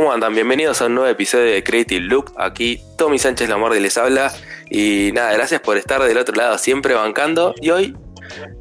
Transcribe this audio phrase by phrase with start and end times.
[0.00, 0.32] ¿Cómo andan?
[0.32, 2.32] Bienvenidos a un nuevo episodio de Creative Loop.
[2.38, 4.32] Aquí Tommy Sánchez Lamordi les habla.
[4.70, 7.54] Y nada, gracias por estar del otro lado, siempre bancando.
[7.60, 7.94] Y hoy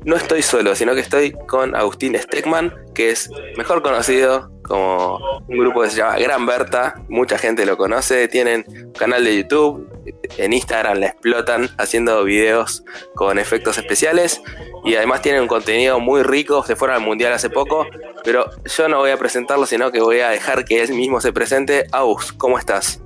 [0.04, 5.58] no estoy solo, sino que estoy con Agustín Steckman, que es mejor conocido como un
[5.58, 6.96] grupo que se llama Gran Berta.
[7.10, 8.30] Mucha gente lo conoce.
[8.30, 9.90] Tienen un canal de YouTube.
[10.38, 14.42] En Instagram la explotan haciendo videos con efectos especiales.
[14.86, 16.64] Y además tienen un contenido muy rico.
[16.64, 17.86] Se fueron al mundial hace poco.
[18.24, 21.34] Pero yo no voy a presentarlo, sino que voy a dejar que él mismo se
[21.34, 21.88] presente.
[21.92, 23.02] Aus, ¿cómo estás?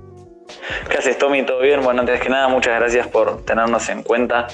[0.90, 1.44] ¿Qué haces, Tommy?
[1.44, 1.82] ¿Todo bien?
[1.82, 4.48] Bueno, antes que nada, muchas gracias por tenernos en cuenta.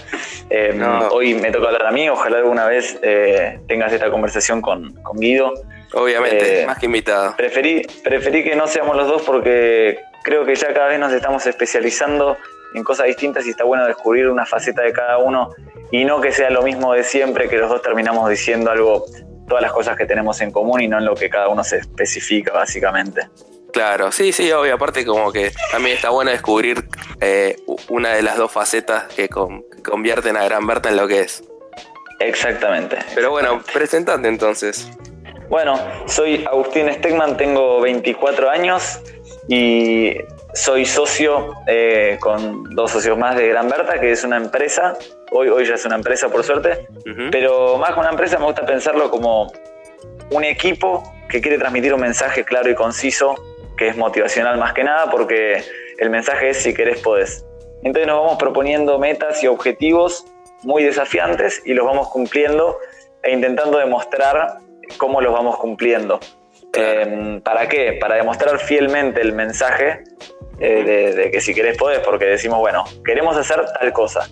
[0.49, 0.79] Eh,
[1.11, 5.53] hoy me toca hablar a mí, ojalá alguna vez eh, tengas esta conversación con, Guido.
[5.93, 7.35] Obviamente, eh, más que invitado.
[7.35, 11.45] Preferí, preferí que no seamos los dos porque creo que ya cada vez nos estamos
[11.45, 12.37] especializando
[12.73, 15.49] en cosas distintas y está bueno descubrir una faceta de cada uno
[15.91, 19.05] y no que sea lo mismo de siempre, que los dos terminamos diciendo algo,
[19.47, 21.77] todas las cosas que tenemos en común y no en lo que cada uno se
[21.77, 23.27] especifica, básicamente.
[23.71, 24.75] Claro, sí, sí, obvio.
[24.75, 26.85] Aparte, como que también está bueno descubrir
[27.21, 27.55] eh,
[27.89, 31.43] una de las dos facetas que, convierten a Gran Berta en lo que es.
[32.19, 32.97] Exactamente.
[33.15, 34.89] Pero bueno, presentante entonces.
[35.49, 39.01] Bueno, soy Agustín Stegman, tengo 24 años
[39.47, 40.15] y
[40.53, 44.95] soy socio eh, con dos socios más de Gran Berta, que es una empresa.
[45.31, 46.87] Hoy, hoy ya es una empresa, por suerte.
[47.31, 49.51] Pero más que una empresa, me gusta pensarlo como
[50.29, 53.33] un equipo que quiere transmitir un mensaje claro y conciso
[53.75, 55.63] que es motivacional más que nada, porque
[55.97, 57.43] el mensaje es si querés podés.
[57.81, 60.27] Entonces nos vamos proponiendo metas y objetivos
[60.61, 62.77] muy desafiantes y los vamos cumpliendo
[63.23, 64.59] e intentando demostrar
[64.97, 66.19] cómo los vamos cumpliendo.
[66.73, 67.97] Em, ¿Para qué?
[67.99, 70.03] Para demostrar fielmente el mensaje
[70.59, 74.27] eh, de, de, que si querés podés, porque decimos, bueno, queremos hacer tal cosa.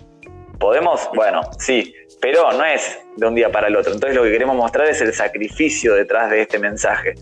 [0.58, 1.08] ¿Podemos?
[1.14, 3.92] Bueno, sí, pero no es de un día para el otro.
[3.92, 7.14] Entonces lo que queremos mostrar es el sacrificio detrás de este mensaje.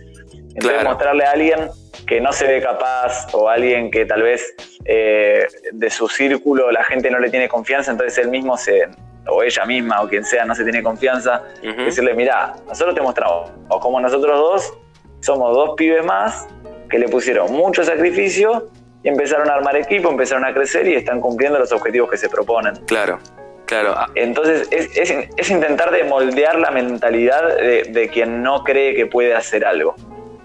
[0.54, 1.68] Entonces mostrarle a alguien
[2.06, 4.54] que no se ve capaz o alguien que tal vez
[4.86, 8.88] eh, de su círculo la gente no le tiene confianza, entonces él mismo se,
[9.28, 13.50] o ella misma o quien sea no se tiene confianza, decirle, mira, nosotros te mostramos,
[13.68, 14.72] o como nosotros dos,
[15.20, 16.46] somos dos pibes más
[16.88, 18.68] que le pusieron mucho sacrificio
[19.02, 22.28] y empezaron a armar equipo, empezaron a crecer y están cumpliendo los objetivos que se
[22.28, 22.76] proponen.
[22.86, 23.18] Claro.
[23.66, 23.96] Claro.
[24.14, 29.64] Entonces es, intentar de moldear la mentalidad de, de quien no cree que puede hacer
[29.64, 29.96] algo.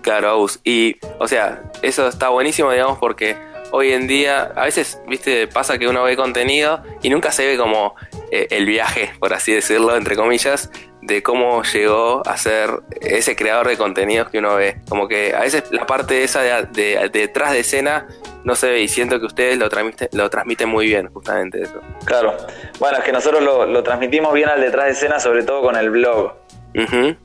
[0.02, 0.60] Claro, Aus.
[0.64, 3.36] Y, o sea, eso está buenísimo, digamos, porque
[3.72, 7.58] hoy en día, a veces, viste, pasa que uno ve contenido y nunca se ve
[7.58, 7.96] como
[8.32, 10.72] eh, el viaje, por así decirlo, entre comillas,
[11.02, 12.70] de cómo llegó a ser
[13.02, 14.82] ese creador de contenidos que uno ve.
[14.88, 18.08] Como que a veces la parte esa de, detrás de escena
[18.44, 21.82] no se ve y siento que ustedes lo transmiten, lo transmiten muy bien, justamente eso.
[22.06, 22.38] Claro.
[22.80, 25.76] Bueno, es que nosotros lo, lo transmitimos bien al detrás de escena, sobre todo con
[25.76, 26.34] el blog.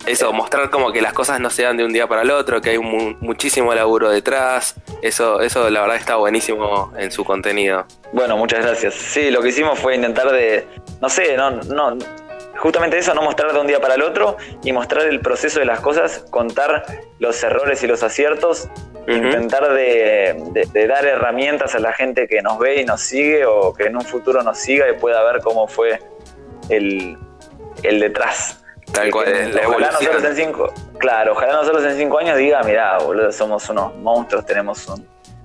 [0.06, 2.60] Eso, mostrar como que las cosas no se dan de un día para el otro,
[2.60, 4.74] que hay muchísimo laburo detrás.
[5.02, 7.86] Eso, eso la verdad está buenísimo en su contenido.
[8.12, 8.94] Bueno, muchas gracias.
[8.94, 10.66] Sí, lo que hicimos fue intentar de,
[11.00, 11.96] no sé, no, no,
[12.56, 15.66] justamente eso, no mostrar de un día para el otro y mostrar el proceso de
[15.66, 16.84] las cosas, contar
[17.18, 18.68] los errores y los aciertos,
[19.06, 23.84] intentar de, dar herramientas a la gente que nos ve y nos sigue o que
[23.84, 26.00] en un futuro nos siga y pueda ver cómo fue
[26.68, 27.16] el,
[27.84, 29.26] el detrás Tal cual.
[29.66, 33.94] ojalá nosotros en cinco, claro, ojalá nosotros en cinco años diga, mirá, boludo, somos unos
[33.96, 34.86] monstruos, tenemos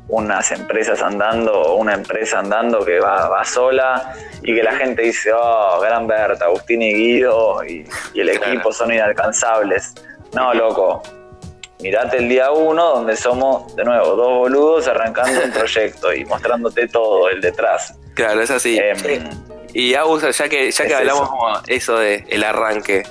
[0.07, 4.13] unas empresas andando, una empresa andando que va, sola
[4.43, 7.85] y que la gente dice, oh, Gran Berta, Agustín y Guido y,
[8.15, 9.95] el equipo son inalcanzables.
[10.33, 11.01] No, loco.
[11.79, 16.87] Mirate el día uno donde somos, de nuevo, dos boludos arrancando un proyecto y mostrándote
[16.87, 17.97] todo, el detrás.
[18.13, 18.77] Claro, es así.
[18.77, 19.29] Em,
[19.73, 21.29] y Agus, ya que, ya que hablamos
[21.67, 23.03] eso de el arranque,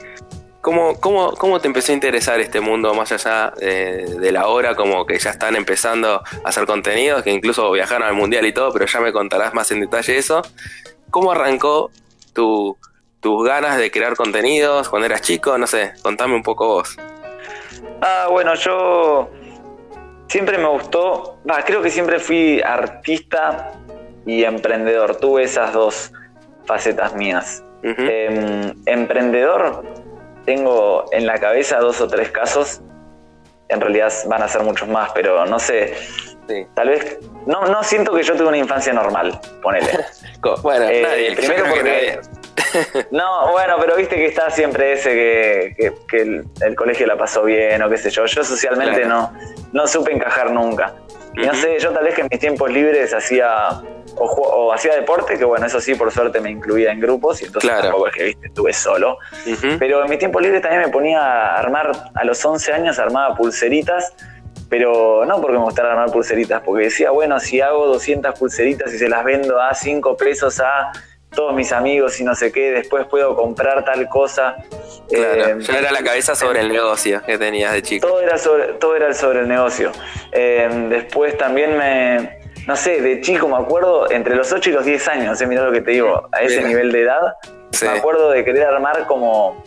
[0.61, 4.75] ¿Cómo, cómo, cómo te empezó a interesar este mundo más allá de, la hora?
[4.75, 8.71] Como que ya están empezando a hacer contenidos, que incluso viajaron al mundial y todo,
[8.71, 10.43] pero ya me contarás más en detalle eso.
[11.11, 11.91] ¿Cómo arrancó
[12.35, 12.77] tu,
[13.21, 15.57] tus ganas de crear contenidos cuando eras chico?
[15.57, 16.97] No sé, contame un poco vos.
[18.03, 19.31] Ah, bueno, yo
[20.29, 23.73] siempre me gustó, creo que siempre fui artista
[24.27, 25.17] y emprendedor.
[25.17, 26.13] Tuve esas dos
[26.67, 27.65] facetas mías.
[27.83, 29.83] Em, emprendedor
[30.45, 32.81] tengo en la cabeza dos o tres casos.
[33.69, 35.95] En realidad van a ser muchos más, pero no sé.
[36.75, 37.19] Tal vez.
[37.47, 39.89] No, no siento que yo tuve una infancia normal, ponele.
[40.63, 42.21] bueno, eh, primero porque.
[43.11, 47.83] no, bueno, pero viste que está siempre ese que, que, el, colegio la pasó bien
[47.83, 48.27] o qué sé yo.
[48.27, 49.33] Yo socialmente no,
[49.73, 50.95] no supe encajar nunca.
[51.37, 53.83] Y no sé, yo tal vez que en mis tiempos libres hacía
[54.17, 57.71] o, hacía deporte, que bueno, eso sí, por suerte me incluía en grupos y entonces
[57.71, 59.19] tampoco es que, viste, estuve solo.
[59.79, 63.35] Pero en mi tiempo libre también me ponía a armar, a los 11 años armaba
[63.35, 64.15] pulseritas
[64.71, 68.99] pero no porque me gustara armar pulseritas, porque decía, bueno, si hago 200 pulseritas y
[68.99, 70.93] se las vendo a 5 pesos a
[71.31, 74.57] todos mis amigos y no sé qué, después puedo comprar tal cosa.
[75.09, 78.07] Claro, eh, ya era la cabeza sobre el negocio que tenías de chico.
[78.07, 79.93] Todo era sobre, todo era sobre el negocio.
[80.33, 84.85] Eh, después también me, no sé, de chico me acuerdo, entre los 8 y los
[84.85, 87.35] 10 años, eh, mira lo que te digo, a ese nivel de edad,
[87.83, 89.65] me acuerdo de querer armar como,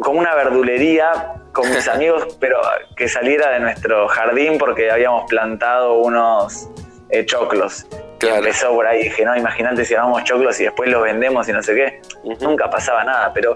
[0.00, 2.60] como una verdulería con mis amigos, pero
[2.96, 6.68] que saliera de nuestro jardín porque habíamos plantado unos
[7.10, 7.86] eh, choclos.
[8.20, 8.36] Claro.
[8.36, 11.62] empezó por ahí, dije, no, imagínate si hagamos choclos y después los vendemos y no
[11.62, 12.00] sé qué.
[12.40, 13.54] Nunca pasaba nada, pero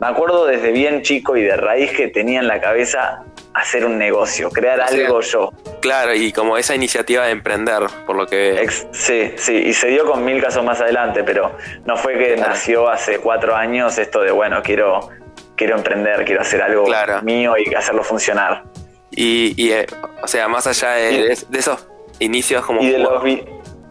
[0.00, 3.22] me acuerdo desde bien chico y de raíz que tenía en la cabeza
[3.54, 5.52] hacer un negocio, crear algo yo.
[5.80, 8.68] Claro, y como esa iniciativa de emprender, por lo que...
[8.90, 12.88] sí, sí, y se dio con mil casos más adelante, pero no fue que nació
[12.88, 15.08] hace cuatro años esto de, bueno, quiero
[15.56, 16.86] quiero emprender, quiero hacer algo
[17.22, 18.64] mío y hacerlo funcionar.
[19.10, 19.86] Y, eh,
[20.22, 21.86] o sea, más allá de, esos
[22.18, 22.82] inicios como...
[22.82, 23.22] Y de los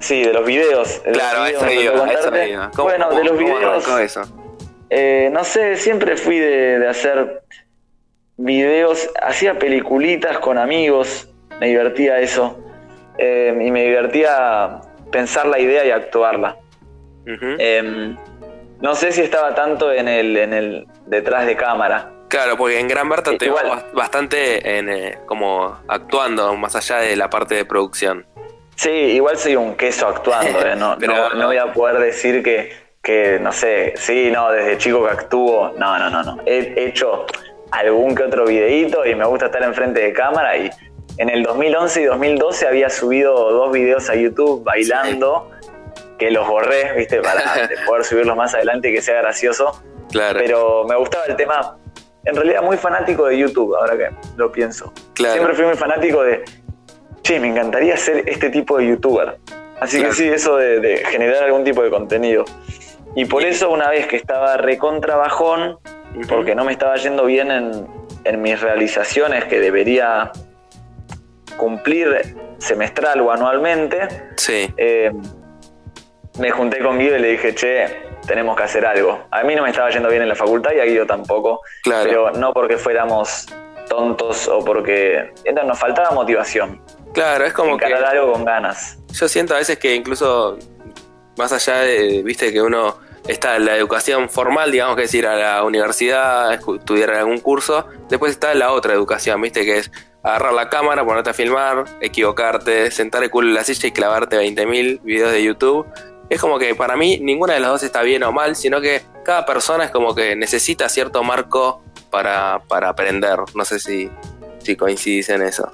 [0.03, 1.01] sí, de los videos.
[1.11, 3.99] claro, eso Bueno, de los videos...
[3.99, 4.21] eso?
[4.89, 7.41] Eh, no sé, siempre fui de, hacer
[8.37, 11.29] videos, hacía peliculitas con amigos,
[11.59, 12.59] me divertía eso.
[13.17, 16.57] Eh, y me divertía pensar la idea y actuarla.
[18.81, 22.11] No sé si estaba tanto en el, en el detrás de cámara.
[22.27, 23.49] Claro, porque en Gran Berta te
[23.93, 28.25] bastante en, eh, como actuando, más allá de la parte de producción.
[28.75, 30.95] Sí, igual soy un queso actuando, eh, no,
[31.35, 32.71] no, voy a poder decir que,
[33.01, 36.41] que, no sé, sí, no, desde chico que actúo, no, no, no, no.
[36.45, 37.25] He hecho
[37.71, 40.69] algún que otro videíto y me gusta estar enfrente de cámara y
[41.17, 45.51] en el 2011 y 2012 había subido dos videos a YouTube bailando
[46.17, 47.21] que los borré, ¿viste?
[47.21, 47.41] Para
[47.85, 49.83] poder subirlos más adelante y que sea gracioso.
[50.11, 50.39] Claro.
[50.39, 51.77] Pero me gustaba el tema.
[52.25, 54.93] En realidad, muy fanático de YouTube, ahora que lo pienso.
[55.13, 55.33] Claro.
[55.33, 56.43] Siempre fui muy fanático de.
[57.23, 59.37] Che, me encantaría ser este tipo de youtuber.
[59.79, 62.45] Así que sí, eso de, generar algún tipo de contenido.
[63.15, 65.77] Y por eso, una vez que estaba recontra bajón,
[66.27, 67.87] porque no me estaba yendo bien en,
[68.23, 70.31] en mis realizaciones que debería
[71.57, 74.73] cumplir semestral o anualmente, sí.
[74.77, 75.11] Eh,
[76.39, 77.85] me junté con Guido y le dije, che,
[78.25, 79.25] tenemos que hacer algo.
[79.31, 81.61] A mí no me estaba yendo bien en la facultad y a Guido tampoco.
[81.83, 82.03] Claro.
[82.03, 83.47] Pero no porque fuéramos
[83.87, 85.31] tontos o porque
[85.65, 86.81] nos faltaba motivación.
[87.13, 88.97] Claro, es como Encarar algo con ganas.
[89.11, 90.57] Yo siento a veces que incluso
[91.37, 95.27] más allá de, viste, que uno está en la educación formal, digamos que es ir
[95.27, 99.91] a la universidad, estudiar algún curso, después está la otra educación, viste, que es
[100.23, 104.37] agarrar la cámara, ponerte a filmar, equivocarte, sentar el culo en la silla y clavarte
[104.37, 105.87] 20.000 videos de YouTube
[106.29, 109.03] es como que para mí ninguna de las dos está bien o mal, sino que
[109.23, 113.39] cada persona es como que necesita cierto marco para, aprender.
[113.53, 114.09] No sé si,
[114.59, 115.69] si coincidís en eso.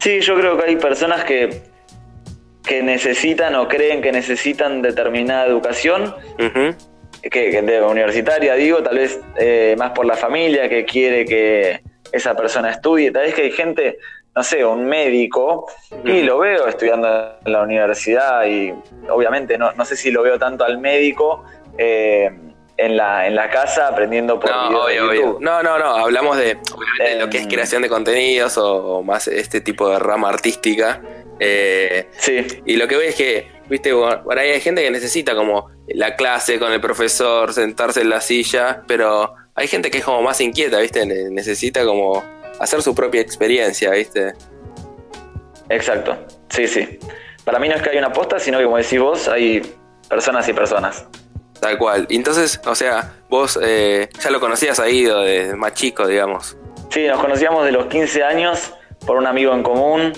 [0.00, 1.62] Sí, yo creo que hay personas que,
[2.64, 6.14] que necesitan o creen que necesitan determinada educación,
[7.22, 11.80] que, de universitaria digo, tal vez eh, más por la familia que quiere que
[12.12, 13.98] esa persona estudie, tal vez que hay gente
[14.34, 15.66] no sé, un médico,
[16.04, 18.72] y lo veo estudiando en la universidad y
[19.08, 21.44] obviamente no, no sé si lo veo tanto al médico
[21.76, 22.30] eh,
[22.76, 25.38] en, la, en la casa aprendiendo por no, YouTube.
[25.40, 26.58] No, no, no, hablamos de,
[27.18, 31.00] lo que es em, creación de contenidos o, más este tipo de rama artística.
[31.38, 32.46] Eh, sí.
[32.66, 36.16] Y lo que veo es que, viste, por ahí hay gente que necesita como la
[36.16, 40.40] clase con el profesor, sentarse en la silla, pero hay gente que es como más
[40.40, 42.22] inquieta, viste, necesita como
[42.60, 44.34] hacer su propia experiencia, ¿viste?
[45.68, 46.16] Exacto,
[46.48, 46.98] sí, sí.
[47.44, 49.62] Para mí no es que haya una posta, sino que como decís vos, hay
[50.08, 51.06] personas y personas.
[51.60, 52.06] Tal cual.
[52.10, 56.56] Entonces, o sea, vos eh, ya lo conocías ahí de más chico, digamos.
[56.90, 58.72] Sí, nos conocíamos de los 15 años
[59.06, 60.12] por un amigo en común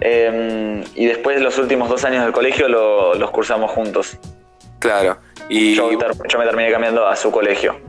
[0.00, 4.18] em, y después de los últimos dos años del colegio los cursamos juntos.
[4.78, 5.18] Claro.
[5.48, 7.80] Y yo, yo me terminé cambiando a su colegio.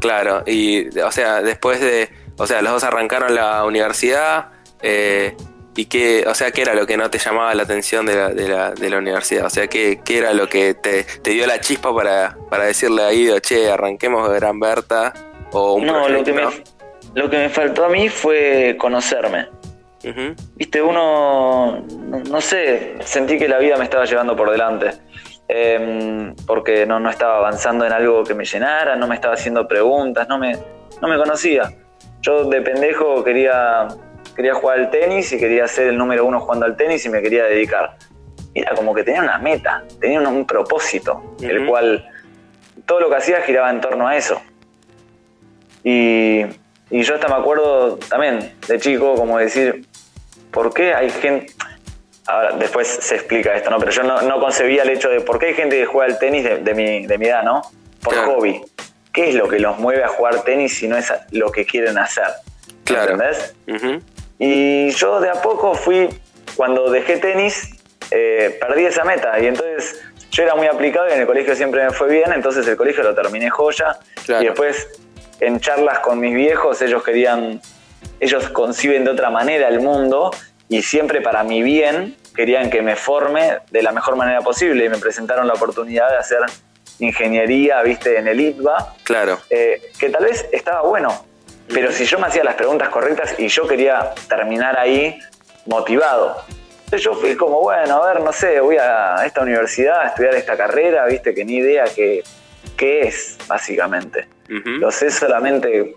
[0.00, 4.48] Claro, y o sea, después de o sea, los dos arrancaron la universidad.
[4.80, 5.36] Eh,
[5.74, 8.28] ¿Y qué, o sea, qué era lo que no te llamaba la atención de la,
[8.28, 9.46] de la, de la universidad?
[9.46, 13.12] O sea, ¿qué, qué era lo que te, dio la chispa para, para decirle a
[13.12, 15.14] Ido, che, arranquemos de Gran Berta?
[15.52, 16.42] O un no, lo que, me,
[17.14, 19.48] lo que me faltó a mí fue conocerme.
[20.56, 24.90] Viste, uno, no, sé, sentí que la vida me estaba llevando por delante.
[25.48, 29.68] Em, porque no, no estaba avanzando en algo que me llenara, no me estaba haciendo
[29.68, 30.56] preguntas, no me,
[31.00, 31.72] no me conocía.
[32.20, 33.88] Yo de pendejo quería,
[34.34, 37.20] quería jugar al tenis y quería ser el número uno jugando al tenis y me
[37.22, 37.96] quería dedicar.
[38.54, 42.06] Era como que tenía una meta, tenía un, propósito, el cual
[42.86, 44.40] todo lo que hacía giraba en torno a eso.
[45.84, 46.44] Y,
[46.90, 49.86] Y yo hasta me acuerdo también de chico, como decir,
[50.50, 51.54] ¿por qué hay gente.?
[52.26, 53.78] Ahora, después se explica esto, ¿no?
[53.78, 56.44] Pero yo no, concebía el hecho de por qué hay gente que juega al tenis
[56.44, 57.62] de, mi, de mi edad, ¿no?
[58.02, 58.60] Por hobby.
[59.12, 61.98] ¿Qué es lo que los mueve a jugar tenis si no es lo que quieren
[61.98, 62.26] hacer?
[62.94, 63.12] Claro.
[63.12, 63.54] ¿Entendés?
[64.38, 66.08] Y yo de a poco fui,
[66.56, 67.70] cuando dejé tenis,
[68.10, 69.38] eh, perdí esa meta.
[69.38, 72.66] Y entonces yo era muy aplicado y en el colegio siempre me fue bien, entonces
[72.66, 73.98] el colegio lo terminé joya.
[74.28, 74.88] Y después
[75.40, 77.60] en charlas con mis viejos, ellos querían,
[78.20, 80.30] ellos conciben de otra manera el mundo
[80.68, 84.88] y siempre para mi bien querían que me forme de la mejor manera posible y
[84.88, 86.38] me presentaron la oportunidad de hacer
[86.98, 88.94] ingeniería, viste, en el ITBA.
[89.04, 89.40] Claro.
[89.50, 91.26] Eh, que tal vez estaba bueno,
[91.68, 95.18] pero si yo me hacía las preguntas correctas y yo quería terminar ahí
[95.66, 96.42] motivado.
[96.84, 100.34] Entonces yo fui como, bueno, a ver, no sé, voy a esta universidad a estudiar
[100.34, 102.22] esta carrera, viste, que ni idea qué,
[102.76, 104.28] qué es, básicamente.
[104.48, 105.96] Lo sé solamente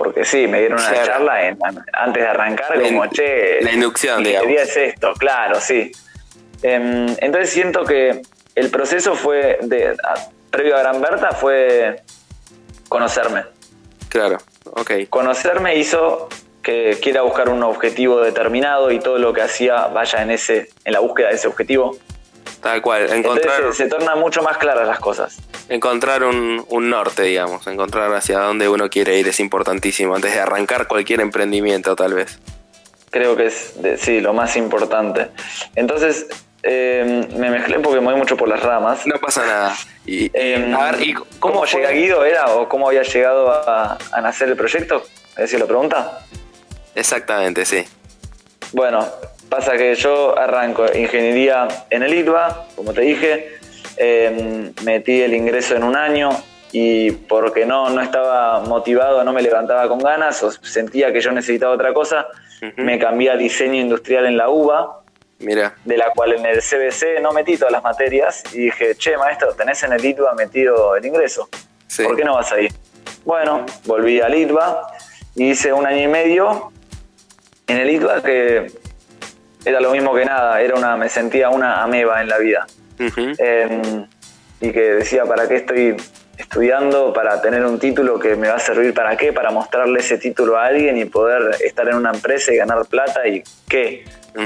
[0.00, 1.54] porque sí, me dieron una charla
[1.92, 4.50] antes de arrancar, como, che, la inducción, digamos.
[4.50, 5.92] es esto, claro, sí.
[6.62, 8.22] Em, entonces siento que
[8.54, 9.94] el proceso fue, de,
[10.50, 12.02] previo a Gran Berta, fue
[12.88, 13.44] conocerme.
[14.08, 14.38] Claro,
[14.76, 15.08] ok.
[15.08, 16.28] Conocerme hizo
[16.62, 20.92] que quiera buscar un objetivo determinado y todo lo que hacía vaya en ese en
[20.92, 21.96] la búsqueda de ese objetivo.
[22.60, 23.72] Tal cual, encontrar...
[23.72, 25.38] se, tornan mucho más claras las cosas.
[25.70, 30.86] Encontrar un, norte, digamos, encontrar hacia dónde uno quiere ir es importantísimo antes de arrancar
[30.86, 32.38] cualquier emprendimiento, tal vez.
[33.10, 35.28] Creo que es, sí, lo más importante.
[35.74, 36.26] Entonces,
[36.62, 39.06] eh, me mezclé porque me voy mucho por las ramas.
[39.06, 39.74] No pasa nada.
[40.06, 42.24] Y, em, a ver, ¿y cómo, llega Guido?
[42.24, 45.04] ¿Era o cómo había llegado a, nacer el proyecto?
[45.30, 46.20] ¿Es decir, lo pregunta?
[46.94, 47.84] Exactamente, sí.
[48.72, 49.06] Bueno,
[49.48, 53.58] pasa que yo arranco ingeniería en el ITBA, como te dije,
[53.96, 56.30] em, metí el ingreso en un año
[56.72, 61.32] y porque no, no estaba motivado, no me levantaba con ganas o sentía que yo
[61.32, 62.28] necesitaba otra cosa,
[62.76, 64.99] me cambié a diseño industrial en la UBA,
[65.40, 65.74] Mira.
[65.84, 69.54] de la cual en el CBC no metí todas las materias y dije, che, maestro,
[69.54, 71.48] tenés en el ITBA metido el ingreso,
[72.02, 72.68] ¿por qué no vas ahí?
[73.24, 74.92] Bueno, volví al ITBA
[75.36, 76.72] y hice un año y medio
[77.66, 78.66] en el ITBA que
[79.64, 82.66] era lo mismo que nada, era una, me sentía una ameba en la vida.
[82.98, 84.06] Em,
[84.60, 85.96] y que decía, ¿para qué estoy
[86.36, 87.12] estudiando?
[87.12, 89.32] Para tener un título que me va a servir para qué?
[89.32, 93.26] Para mostrarle ese título a alguien y poder estar en una empresa y ganar plata
[93.26, 94.04] y qué.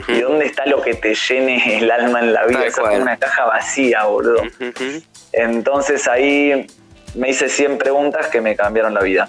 [0.08, 2.64] ¿Y dónde está lo que te llene el alma en la vida?
[2.66, 4.42] es una caja vacía, boludo.
[5.32, 6.66] Entonces ahí
[7.14, 9.28] me hice 100 preguntas que me cambiaron la vida.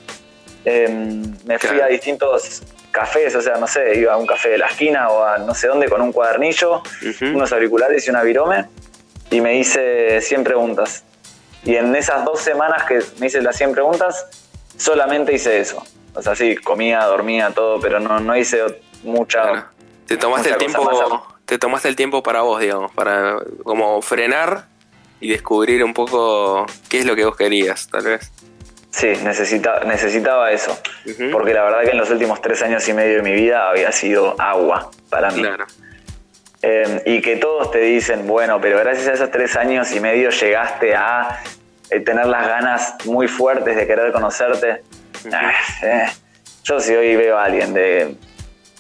[0.64, 4.58] Em, me fui a distintos cafés, o sea, no sé, iba a un café de
[4.58, 6.82] la esquina o a no sé dónde con un cuadernillo,
[7.22, 8.66] unos auriculares y una virome
[9.30, 11.04] y me hice 100 preguntas.
[11.64, 14.28] Y en esas dos semanas que me hice las 100 preguntas,
[14.78, 15.84] solamente hice eso.
[16.14, 18.64] O sea, sí, comía, dormía, todo, pero no, no hice
[19.04, 19.72] mucha...
[20.08, 24.68] Te tomaste el tiempo, te tomaste el tiempo para vos, digamos, para como frenar
[25.20, 28.32] y descubrir un poco qué es lo que vos querías, tal vez.
[28.92, 30.78] Sí, necesita, necesitaba eso.
[31.32, 33.92] Porque la verdad que en los últimos tres años y medio de mi vida había
[33.92, 35.42] sido agua para mí.
[35.42, 35.66] Claro.
[36.62, 40.30] Em, y que todos te dicen, bueno, pero gracias a esos tres años y medio
[40.30, 41.42] llegaste a
[41.90, 44.82] eh, tener las ganas muy fuertes de querer conocerte.
[45.32, 45.52] Ah,
[45.84, 46.06] eh.
[46.64, 48.16] Yo si hoy veo a alguien de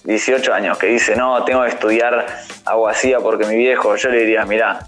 [0.05, 2.25] 18 años que dice, no, tengo que estudiar
[2.65, 4.87] aguacía porque mi viejo, yo le diría, mira,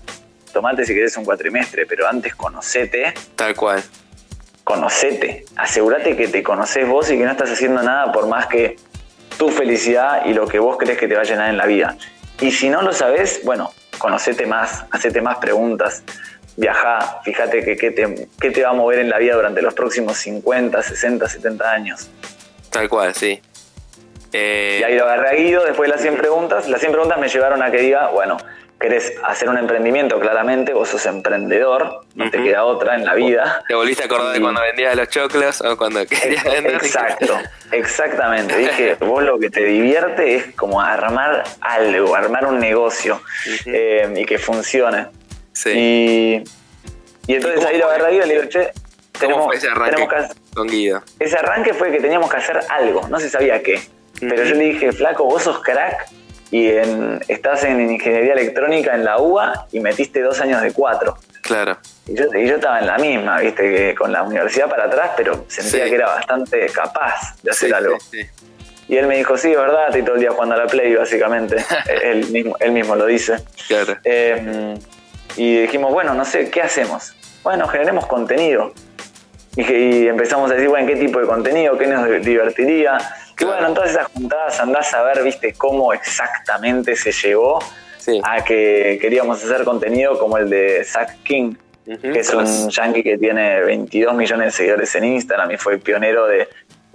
[0.53, 3.13] tomate si querés un cuatrimestre, pero antes conocete.
[3.35, 3.83] Tal cual
[4.67, 8.75] conocete, asegúrate que te conoces vos y que no estás haciendo nada por más que
[9.37, 11.95] tu felicidad y lo que vos crees que te va a llenar en la vida.
[12.41, 16.03] Y si no lo sabes, bueno, conocete más, hacete más preguntas,
[16.57, 20.17] viaja, fíjate que qué te, te va a mover en la vida durante los próximos
[20.17, 22.09] 50, 60, 70 años.
[22.69, 23.41] Tal cual, sí.
[24.33, 26.67] Y ahí lo agarré a Guido, después de las 100 preguntas.
[26.67, 28.37] Las 100 preguntas me llevaron a que diga, bueno,
[28.79, 33.63] querés hacer un emprendimiento, claramente, vos sos emprendedor, no te queda otra en la vida.
[33.67, 36.75] ¿Te volviste a acordar de cuando vendías los choclos o cuando querías vender?
[36.75, 37.39] Exacto,
[37.71, 38.55] exactamente.
[38.57, 43.21] Dije, vos lo que te divierte es como armar algo, armar un negocio
[43.65, 45.07] eh, y que funcione.
[45.53, 45.71] Sí.
[45.71, 46.43] Y,
[47.31, 48.71] y entonces ahí lo agarré y le digo, che,
[49.17, 50.07] tenemos, ese arranque
[50.53, 51.01] con Guido?
[51.19, 53.81] Ese arranque fue que teníamos que hacer algo, no se sabía qué.
[54.19, 56.07] Pero yo le dije, flaco, vos sos crack
[56.51, 61.17] y en, estás en ingeniería electrónica en la UBA y metiste dos años de cuatro.
[61.41, 61.77] Claro.
[62.05, 65.45] Y yo, yo estaba en la misma, viste, que con la universidad para atrás, pero
[65.47, 67.97] sentía que era bastante capaz de hacer algo.
[68.87, 70.95] y él me dijo, sí, es verdad, estoy todo el día jugando a la Play,
[70.95, 71.57] básicamente.
[72.03, 73.37] él, mismo, él mismo lo dice.
[73.67, 73.97] Claro.
[74.03, 74.77] Em,
[75.35, 77.13] y dijimos, bueno, no sé, ¿qué hacemos?
[77.43, 78.73] Bueno, generemos contenido.
[79.55, 82.97] y, empezamos a decir, bueno, qué tipo de contenido, qué nos divertiría.
[83.39, 87.59] Y bueno, en todas esas juntadas andás a ver, viste, cómo exactamente se llegó
[88.23, 93.17] a que queríamos hacer contenido como el de Zack King, que es un yankee que
[93.17, 96.47] tiene 22 millones de seguidores en Instagram y fue pionero de,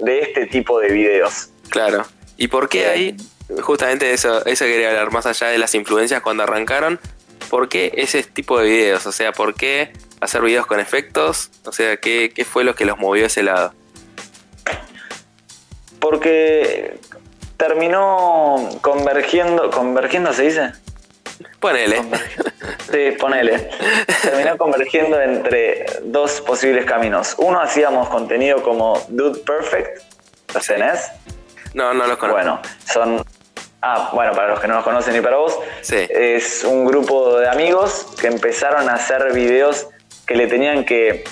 [0.04, 1.50] este tipo de videos.
[1.68, 2.04] Claro.
[2.36, 3.16] ¿Y por qué ahí?
[3.60, 6.98] Justamente eso, eso quería hablar, más allá de las influencias cuando arrancaron,
[7.50, 9.06] ¿por qué ese tipo de videos?
[9.06, 11.50] O sea, ¿por qué hacer videos con efectos?
[11.66, 13.74] O sea, ¿qué, qué fue lo que los movió a ese lado?
[16.02, 16.98] Porque
[17.56, 20.72] terminó convergiendo, convergiendo se dice.
[21.60, 22.02] Ponele.
[22.90, 23.70] Sí, ponele.
[24.20, 27.36] Terminó convergiendo entre dos posibles caminos.
[27.38, 30.02] Uno hacíamos contenido como Dude Perfect,
[30.52, 31.08] ¿los tenés?
[31.72, 32.42] No, no los conozco.
[32.42, 33.24] Bueno, son
[33.80, 35.58] Ah, bueno, para los que no nos conocen y para vos,
[35.90, 39.88] es un grupo de amigos que empezaron a hacer videos
[40.24, 41.24] que le tenían que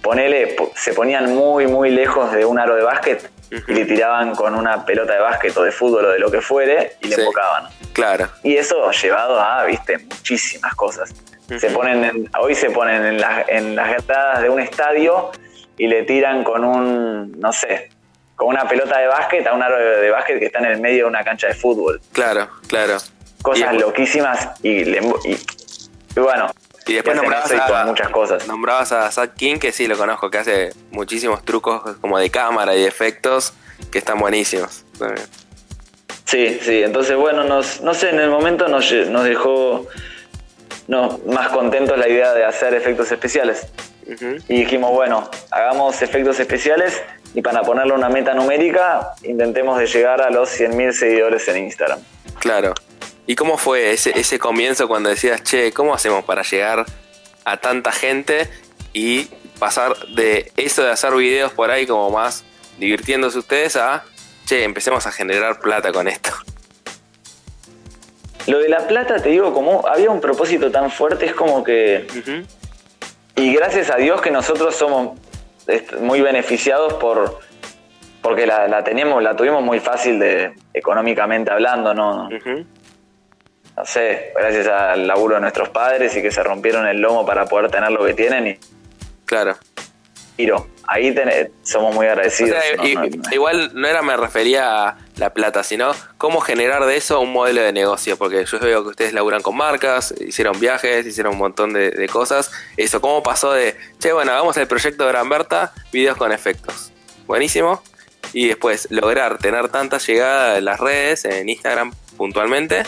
[0.00, 4.54] ponerle, se ponían muy, muy lejos de un aro de básquet y le tiraban con
[4.54, 7.64] una pelota de básquet o de fútbol o de lo que fuere y le enfocaban.
[7.92, 8.28] Claro.
[8.42, 11.12] Y eso llevado a, viste, muchísimas cosas.
[11.48, 15.32] Se ponen hoy se ponen en, en las gradas de un estadio
[15.76, 17.90] y le tiran con un, no sé,
[18.40, 21.04] con una pelota de básquet a un aro de, básquet que está en el medio
[21.04, 22.00] de una cancha de fútbol.
[22.12, 22.96] Claro, claro.
[23.42, 24.84] Cosas loquísimas y,
[26.14, 26.50] bueno.
[26.86, 28.46] Y después nombrabas a, muchas cosas.
[28.46, 32.74] Nombrabas a Zack King, que sí lo conozco, que hace muchísimos trucos como de cámara
[32.74, 33.52] y efectos
[33.92, 34.84] que están buenísimos.
[36.24, 39.86] Sí, sí, entonces bueno, nos, no sé, en el momento nos, nos dejó
[40.88, 43.66] no, más contentos la idea de hacer efectos especiales.
[44.48, 47.00] Y dijimos, bueno, hagamos efectos especiales
[47.32, 52.00] y para ponerle una meta numérica, intentemos de llegar a los 100.000 seguidores en Instagram.
[52.40, 52.74] Claro.
[53.30, 56.84] ¿Y cómo fue ese, ese comienzo cuando decías, che, ¿cómo hacemos para llegar
[57.44, 58.50] a tanta gente
[58.92, 59.26] y
[59.60, 62.42] pasar de eso de hacer videos por ahí como más
[62.80, 64.02] divirtiéndose ustedes a,
[64.46, 66.30] che, empecemos a generar plata con esto?
[68.48, 72.08] Lo de la plata, te digo, como había un propósito tan fuerte, es como que...
[73.36, 75.20] Y gracias a Dios que nosotros somos
[76.00, 77.38] muy beneficiados por
[78.22, 82.28] porque la, tenemos, la tuvimos muy fácil de económicamente hablando, ¿no?
[83.80, 87.46] No sé, gracias al laburo de nuestros padres y que se rompieron el lomo para
[87.46, 88.58] poder tener lo que tienen y.
[89.24, 89.56] Claro.
[90.36, 90.68] Tiro.
[90.86, 91.14] Ahí
[91.62, 92.62] somos muy agradecidos.
[93.32, 97.62] igual no era me refería a la plata, sino cómo generar de eso un modelo
[97.62, 101.72] de negocio, porque yo veo que ustedes laburan con marcas, hicieron viajes, hicieron un montón
[101.72, 102.52] de, cosas.
[102.76, 106.92] Eso, cómo pasó de, che, bueno, hagamos el proyecto de Gran Berta, videos con efectos.
[107.26, 107.82] Buenísimo.
[108.34, 112.82] Y después lograr tener tanta llegada en las redes, en Instagram puntualmente,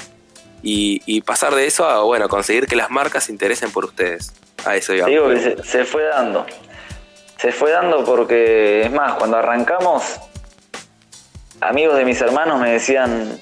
[0.62, 4.32] y, pasar de eso a, bueno, conseguir que las marcas se interesen por ustedes.
[4.64, 5.10] A eso digamos.
[5.10, 6.46] Digo que se fue dando
[7.42, 10.20] se fue dando porque, es más, cuando arrancamos,
[11.60, 13.36] amigos de mis hermanos me decían,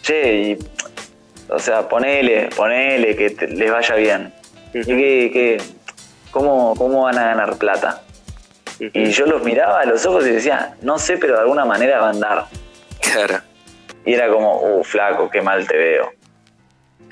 [0.00, 0.58] che, y,
[1.50, 4.32] o sea, ponele, ponele, que les vaya bien.
[4.72, 5.62] ¿Y que,
[6.30, 8.00] cómo, cómo van a ganar plata?
[8.78, 12.00] Y yo los miraba a los ojos y decía, no sé, pero de alguna manera
[12.00, 12.46] va a andar.
[13.02, 13.42] Claro.
[14.04, 16.12] Y era como, uh, flaco, qué mal te veo.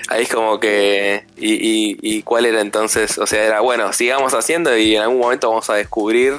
[0.09, 1.25] Ahí es como que.
[1.37, 3.19] Y, y, cuál era entonces?
[3.19, 6.35] O sea, era bueno, sigamos haciendo y en algún momento vamos a descubrir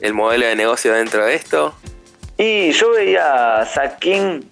[0.00, 1.74] el modelo de negocio dentro de esto.
[2.36, 4.42] Y yo veía a King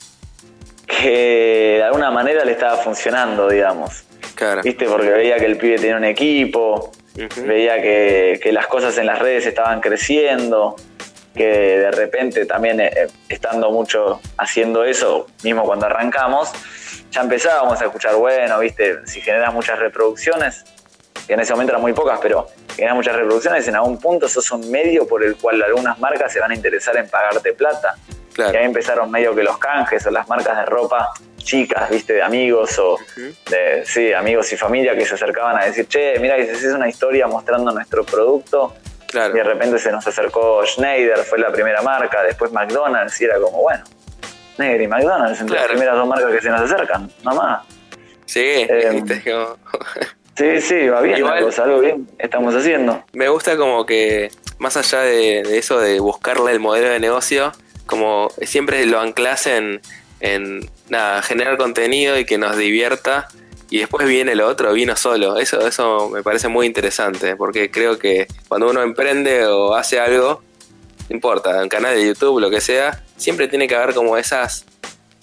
[0.87, 4.05] que de alguna manera le estaba funcionando, digamos.
[4.35, 4.63] Claro.
[4.63, 4.87] ¿Viste?
[4.87, 6.93] Porque veía que el pibe tenía un equipo,
[7.37, 10.77] veía que, que, las cosas en las redes estaban creciendo,
[11.37, 16.51] que de repente también eh, estando mucho haciendo eso, mismo cuando arrancamos,
[17.11, 20.65] ya empezábamos a escuchar, bueno, viste, si generas muchas reproducciones,
[21.27, 24.51] que en ese momento eran muy pocas, pero generas muchas reproducciones, en algún punto sos
[24.51, 27.97] un medio por el cual algunas marcas se van a interesar en pagarte plata.
[28.39, 32.23] Y ahí empezaron medio que los canjes o las marcas de ropa chicas, viste, de
[32.23, 32.99] amigos o
[33.49, 37.27] de, sí, amigos y familia que se acercaban a decir, che, mira haces una historia
[37.29, 38.75] mostrando nuestro producto,
[39.17, 43.39] y de repente se nos acercó Schneider, fue la primera marca, después McDonald's, y era
[43.39, 43.85] como, bueno,
[44.59, 47.63] Negri y McDonald's, entre las primeras dos marcas que se nos acercan, nomás.
[48.27, 49.03] Sí, eh,
[50.37, 53.05] sí, sí, va bien Igual, algo bien estamos haciendo.
[53.13, 57.53] Me gusta como que, más allá de, eso de buscarle el modelo de negocio,
[57.87, 59.81] como siempre lo anclas en,
[60.21, 63.29] en nada, generar contenido y que nos divierta
[63.71, 65.39] y después viene lo otro, vino solo.
[65.39, 70.43] Eso, eso me parece muy interesante, porque creo que cuando uno emprende o hace algo,
[71.09, 74.65] no importa, en canal de YouTube, lo que sea, siempre tiene que haber como esas,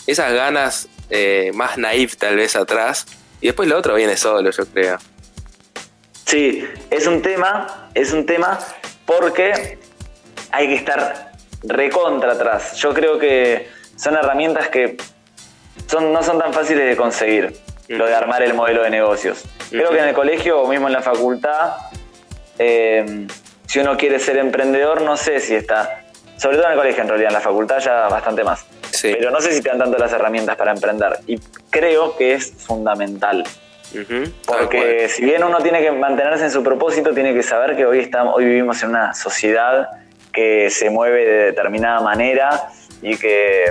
[0.08, 3.06] esas ganas eh, más naif tal vez atrás.
[3.40, 4.98] Y después lo otro viene solo, yo creo.
[6.26, 8.58] Sí, es un tema, es un tema
[9.06, 9.78] porque
[10.52, 12.76] hay que estar recontra atrás.
[12.78, 14.98] Yo creo que son herramientas que
[15.88, 17.54] son, no son tan fáciles de conseguir,
[17.98, 19.44] lo de armar el modelo de negocios.
[19.70, 21.74] Creo que en el colegio o mismo en la facultad,
[22.60, 23.28] eh,
[23.68, 26.04] si uno quiere ser emprendedor, no sé si está,
[26.38, 28.66] sobre todo en el colegio en realidad, en la facultad ya bastante más.
[29.02, 31.20] Pero no sé si te dan tanto las herramientas para emprender.
[31.26, 33.44] Y creo que es fundamental.
[34.46, 38.00] Porque si bien uno tiene que mantenerse en su propósito, tiene que saber que hoy,
[38.00, 39.90] estamos, hoy vivimos en una sociedad
[40.32, 42.70] que se mueve de determinada manera
[43.02, 43.66] y que,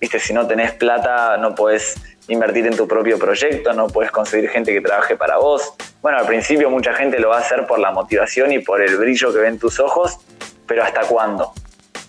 [0.00, 1.96] viste, si no tenés plata no puedes
[2.28, 5.74] invertir en tu propio proyecto, no puedes conseguir gente que trabaje para vos.
[6.00, 8.96] Bueno, al principio mucha gente lo va a hacer por la motivación y por el
[8.96, 10.18] brillo que ven tus ojos,
[10.66, 11.52] pero ¿hasta cuándo?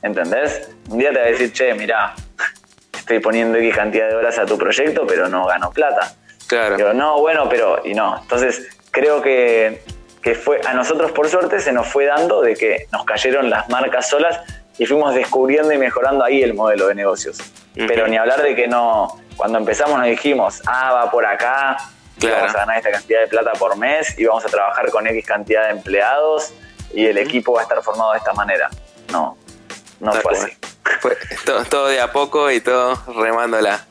[0.02, 0.69] ¿Entendés?
[0.89, 2.13] Un día te va a decir, che, mirá,
[2.97, 6.13] estoy poniendo X cantidad de horas a tu proyecto, pero no gano plata.
[6.47, 6.76] Claro.
[6.78, 8.19] Pero no, bueno, pero, y no.
[8.21, 9.82] Entonces, creo que,
[10.21, 13.69] que fue, a nosotros por suerte se nos fue dando de que nos cayeron las
[13.69, 14.39] marcas solas
[14.78, 17.38] y fuimos descubriendo y mejorando ahí el modelo de negocios.
[17.76, 21.78] Pero ni hablar de que no, cuando empezamos nos dijimos, ah, va por acá,
[22.22, 25.26] vamos a ganar esta cantidad de plata por mes y vamos a trabajar con X
[25.26, 26.54] cantidad de empleados
[26.93, 28.69] y el equipo va a estar formado de esta manera.
[29.12, 29.38] No,
[30.00, 30.58] no fue así.
[31.00, 31.17] Fue
[31.69, 33.86] todo, de a poco y todo remándola.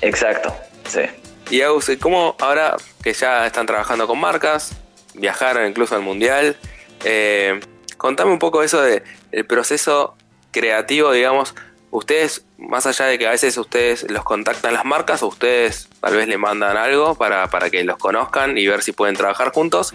[0.00, 0.54] Exacto,
[0.88, 1.02] sí.
[1.50, 4.72] Y Agus, ¿cómo ahora que ya están trabajando con marcas,
[5.14, 6.56] viajaron incluso al mundial,
[7.04, 7.60] eh,
[7.96, 9.02] contame un poco eso de
[9.32, 10.16] el proceso
[10.50, 11.54] creativo, digamos,
[11.90, 16.16] ustedes, más allá de que a veces ustedes los contactan las marcas o ustedes tal
[16.16, 19.92] vez le mandan algo para, para que los conozcan y ver si pueden trabajar juntos,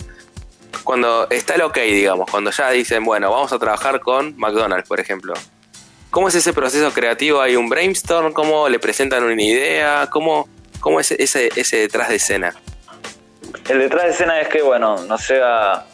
[0.84, 5.00] cuando está el ok, digamos, cuando ya dicen, bueno, vamos a trabajar con McDonald's, por
[5.00, 5.34] ejemplo,
[6.12, 7.40] ¿Cómo es ese proceso creativo?
[7.40, 8.34] ¿Hay un brainstorm?
[8.34, 10.08] ¿Cómo le presentan una idea?
[10.12, 12.56] ¿Cómo, cómo es ese, ese detrás de escena?
[13.68, 15.86] El detrás de escena es que, bueno, nos llega,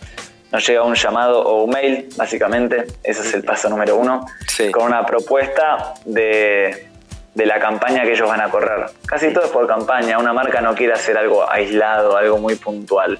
[0.56, 2.86] nos llega un llamado o un mail, básicamente.
[3.04, 4.26] Ese es el paso número uno.
[4.72, 6.88] Con una propuesta de,
[7.34, 8.86] de la campaña que ellos van a correr.
[9.06, 10.18] Casi todo es por campaña.
[10.18, 13.20] Una marca no quiere hacer algo aislado, algo muy puntual.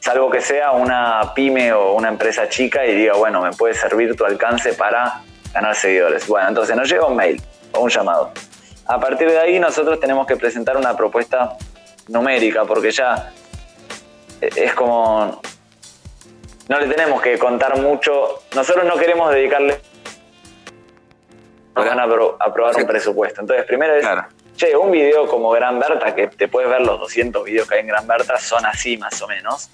[0.00, 4.16] Salvo que sea una pyme o una empresa chica y diga, bueno, me puede servir
[4.16, 5.22] tu alcance para
[5.54, 6.26] ganar seguidores.
[6.26, 7.40] Bueno, entonces nos llega un mail
[7.72, 8.32] o un llamado.
[8.86, 11.56] A partir de ahí nosotros tenemos que presentar una propuesta
[12.08, 13.30] numérica porque ya
[14.40, 15.40] es como
[16.68, 18.42] no le tenemos que contar mucho.
[18.54, 19.80] Nosotros no queremos dedicarle
[21.78, 22.04] nos van a
[22.44, 23.40] aprobar un presupuesto.
[23.40, 24.06] Entonces, primero es,
[24.56, 27.80] che, un video como Gran Berta, que te puedes ver los 200 videos que hay
[27.82, 29.70] en Gran Berta, son así más o menos,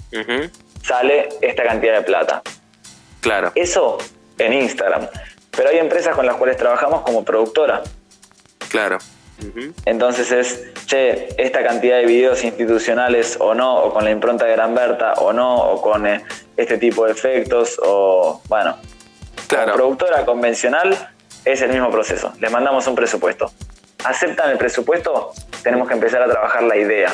[0.83, 2.43] sale esta cantidad de plata.
[3.21, 3.53] Claro.
[3.55, 3.99] Eso
[4.39, 5.09] en Instagram.
[5.51, 7.83] Pero hay empresas con las cuales trabajamos como productora.
[8.69, 8.99] Claro.
[9.85, 14.53] Entonces es, che, esta cantidad de videos institucionales o no, o con la impronta de
[14.53, 16.25] Gran Berta o no, o con eh,
[16.57, 18.77] este tipo de efectos, o bueno,
[19.47, 19.73] claro.
[19.73, 21.11] como productora convencional
[21.45, 22.33] es el mismo proceso.
[22.41, 23.51] Les mandamos un presupuesto.
[24.05, 27.13] Aceptan el presupuesto, tenemos que empezar a trabajar la idea.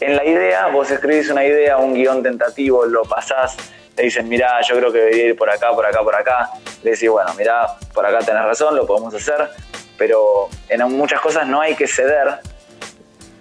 [0.00, 3.56] En la idea, vos escribís una idea, un guion tentativo, lo pasás,
[3.94, 6.50] te dicen, mirá, yo creo que debería ir por acá, por acá, por acá.
[6.82, 9.48] Le decís, bueno, mirá, por acá tenés razón, lo podemos hacer,
[9.96, 12.38] pero en muchas cosas no hay que ceder,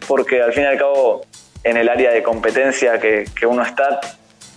[0.07, 1.21] porque al fin y al cabo,
[1.63, 3.99] en el área de competencia que, que uno está,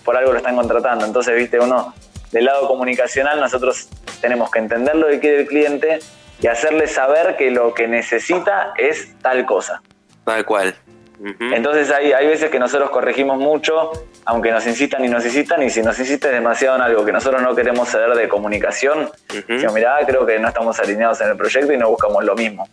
[0.03, 1.05] por algo lo están contratando.
[1.05, 1.93] Entonces, viste, uno,
[2.31, 3.89] del lado comunicacional, nosotros
[4.21, 5.99] tenemos que entender lo que quiere el cliente
[6.39, 9.81] y hacerle saber que lo que necesita es tal cosa.
[10.25, 10.75] Tal cual.
[11.19, 13.91] Entonces hay, hay veces que nosotros corregimos mucho,
[14.25, 17.41] aunque nos insistan y nos insistan, y si nos insisten demasiado en algo que nosotros
[17.41, 21.73] no queremos ceder de comunicación, uh mira, creo que no estamos alineados en el proyecto
[21.73, 22.69] y no buscamos lo mismo.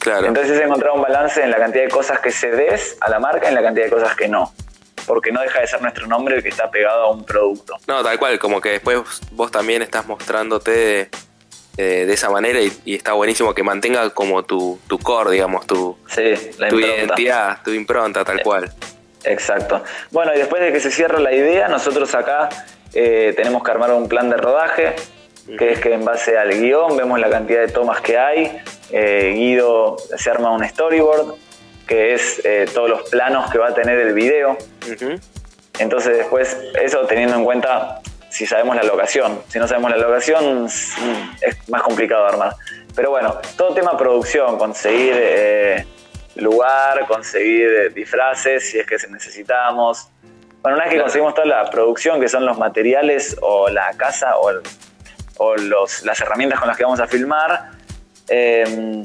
[0.00, 0.26] Claro.
[0.26, 3.20] Entonces es encontrar un balance en la cantidad de cosas que se des a la
[3.20, 4.52] marca y en la cantidad de cosas que no.
[5.06, 7.76] Porque no deja de ser nuestro nombre el que está pegado a un producto.
[7.86, 11.10] No, tal cual, como que después vos también estás mostrándote
[11.78, 15.96] eh, de esa manera y, está buenísimo que mantenga como tu, tu core, digamos, tu,
[16.68, 18.70] tu identidad, tu impronta, tal cual.
[19.24, 19.82] Exacto.
[20.10, 22.50] Bueno, y después de que se cierra la idea, nosotros acá
[22.92, 24.94] eh, tenemos que armar un plan de rodaje,
[25.58, 29.32] que es que en base al guion vemos la cantidad de tomas que hay, eh,
[29.34, 31.36] Guido se arma un storyboard,
[31.86, 32.42] que es
[32.74, 34.56] todos los planos que va a tener el video.
[35.78, 39.42] Entonces después, eso teniendo en cuenta si sabemos la locación.
[39.48, 42.54] Si no sabemos la locación es más complicado armar.
[42.96, 45.86] Pero bueno, todo tema producción, conseguir eh,
[46.36, 50.08] lugar, conseguir eh, disfraces si es que necesitamos.
[50.62, 54.36] Bueno, una vez que conseguimos toda la producción, que son los materiales o la casa
[54.38, 57.70] o, los, las herramientas con las que vamos a filmar,
[58.28, 59.02] em,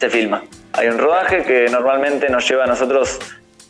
[0.00, 0.42] se filma.
[0.72, 3.20] Hay un rodaje que normalmente nos lleva a nosotros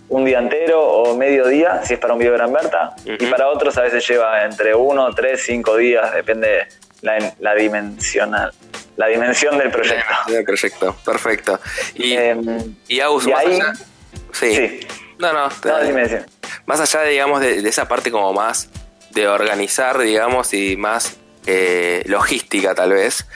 [0.08, 3.26] un día entero o medio día, si es para un video de Gran Berta, y
[3.26, 6.68] para otros a veces lleva entre uno, tres, cinco días, depende
[7.02, 8.52] la, la dimensional.
[8.96, 10.14] La dimensión del proyecto.
[10.28, 11.60] Del proyecto, perfecto.
[11.94, 13.72] Y, em, y, más allá.
[14.32, 14.80] Sí.
[15.18, 15.48] No, no.
[16.64, 18.70] Más allá, digamos, de, esa parte como más
[19.10, 23.26] de organizar, digamos, y más eh, logística, tal vez.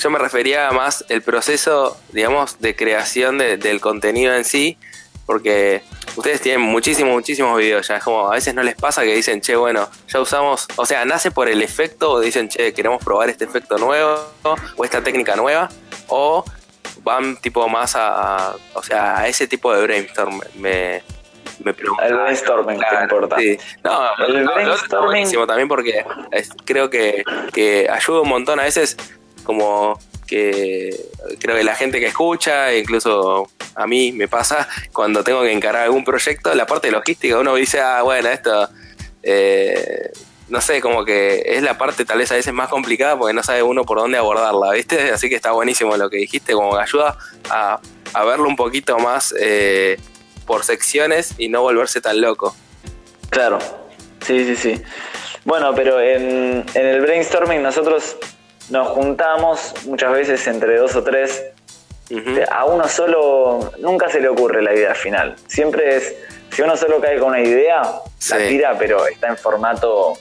[0.00, 4.78] Yo me refería más el proceso, digamos, de creación del contenido en sí,
[5.26, 5.82] porque
[6.14, 7.96] ustedes tienen muchísimos, muchísimos videos ya.
[7.96, 11.04] Es como a veces no les pasa que dicen, che, bueno, ya usamos, o sea,
[11.04, 14.18] nace por el efecto o dicen, che, queremos probar este efecto nuevo
[14.76, 15.68] o esta técnica nueva,
[16.08, 16.44] o
[17.02, 20.40] van tipo más a, o sea, a ese tipo de brainstorm.
[20.54, 21.02] Me,
[21.62, 23.36] me El brainstorming, claro, importa?
[23.38, 23.58] Sí.
[23.82, 25.46] No, el brainstorming.
[25.46, 26.04] también porque
[26.64, 28.96] creo que, que ayuda un montón a veces
[29.46, 30.94] como que
[31.38, 35.84] creo que la gente que escucha, incluso a mí me pasa, cuando tengo que encarar
[35.84, 38.68] algún proyecto, la parte logística, uno dice, ah, bueno, esto,
[39.22, 40.10] eh,
[40.48, 43.42] no sé, como que es la parte tal vez a veces más complicada porque no
[43.42, 45.10] sabe uno por dónde abordarla, ¿viste?
[45.14, 47.16] Así que está buenísimo lo que dijiste, como que ayuda
[47.48, 47.80] a,
[48.24, 49.98] verlo un poquito más eh,
[50.46, 52.56] por secciones y no volverse tan loco.
[53.30, 53.58] Claro,
[54.26, 54.82] sí, sí, sí.
[55.44, 58.16] Bueno, pero en, en el brainstorming nosotros
[58.70, 61.44] nos juntamos muchas veces entre dos o tres.
[62.50, 65.36] A uno solo nunca se le ocurre la idea final.
[65.46, 66.14] Siempre es,
[66.50, 67.82] si uno solo cae con una idea,
[68.30, 70.14] la tira, pero está en formato,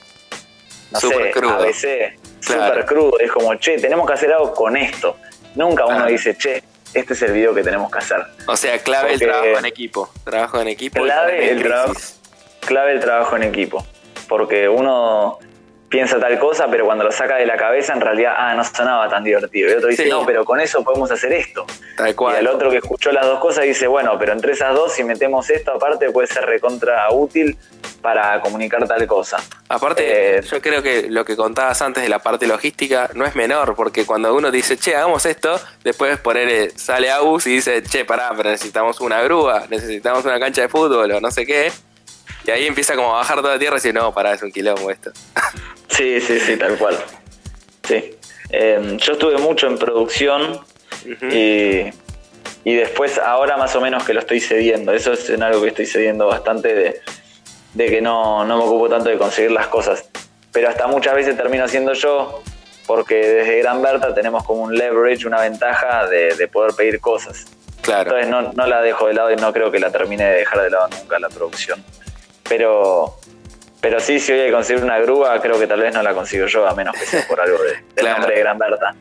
[0.92, 1.54] no sé, crudo.
[1.56, 3.20] ABC, super crudo.
[3.20, 5.18] Es como, che, tenemos que hacer algo con esto.
[5.54, 8.18] Nunca uno dice, che, este es el video que tenemos que hacer.
[8.48, 10.10] O sea, clave el trabajo en equipo.
[10.24, 11.04] Trabajo en equipo.
[11.04, 11.94] Clave el, trabajo,
[12.62, 13.86] clave el trabajo en equipo.
[14.28, 15.40] Porque uno
[15.90, 19.08] piensa tal cosa, pero cuando lo saca de la cabeza, en realidad, ah, no sonaba
[19.10, 19.70] tan divertido.
[19.70, 21.66] Y otro dice, no, pero con eso podemos hacer esto.
[21.98, 22.36] Tal cual.
[22.36, 25.04] Y el otro que escuchó las dos cosas dice, bueno, pero entre esas dos, si
[25.04, 27.58] metemos esto aparte, puede ser recontra útil
[28.02, 29.38] para comunicar tal cosa.
[29.68, 33.36] Aparte, eh, yo creo que lo que contabas antes de la parte logística no es
[33.36, 37.82] menor, porque cuando uno dice, che, hagamos esto, después poner, sale a bus y dice,
[37.82, 41.72] che, pará, pero necesitamos una grúa, necesitamos una cancha de fútbol o no sé qué.
[42.46, 44.52] Y ahí empieza como a bajar toda la tierra y dice, no, pará, es un
[44.52, 45.12] quilombo esto.
[45.88, 46.98] Sí, sí, sí, tal cual.
[47.88, 48.18] Sí.
[48.50, 50.60] Em, yo estuve mucho en producción
[51.32, 51.92] y,
[52.64, 54.92] después ahora más o menos que lo estoy cediendo.
[54.92, 57.02] Eso es en algo que estoy cediendo bastante
[57.76, 60.10] de, que no, me ocupo tanto de conseguir las cosas.
[60.52, 62.44] Pero hasta muchas veces termino siendo yo
[62.86, 67.46] porque desde Gran Berta tenemos como un leverage, una ventaja de, poder pedir cosas.
[67.82, 68.18] Claro.
[68.18, 70.62] Entonces no, no la dejo de lado y no creo que la termine de dejar
[70.62, 71.84] de lado nunca la producción.
[72.48, 73.18] Pero
[73.86, 76.16] pero sí, si hoy hay que conseguir una grúa, creo que tal vez no la
[76.16, 78.96] consigo yo, a menos que sea por algo de, nombre de Gran Berta.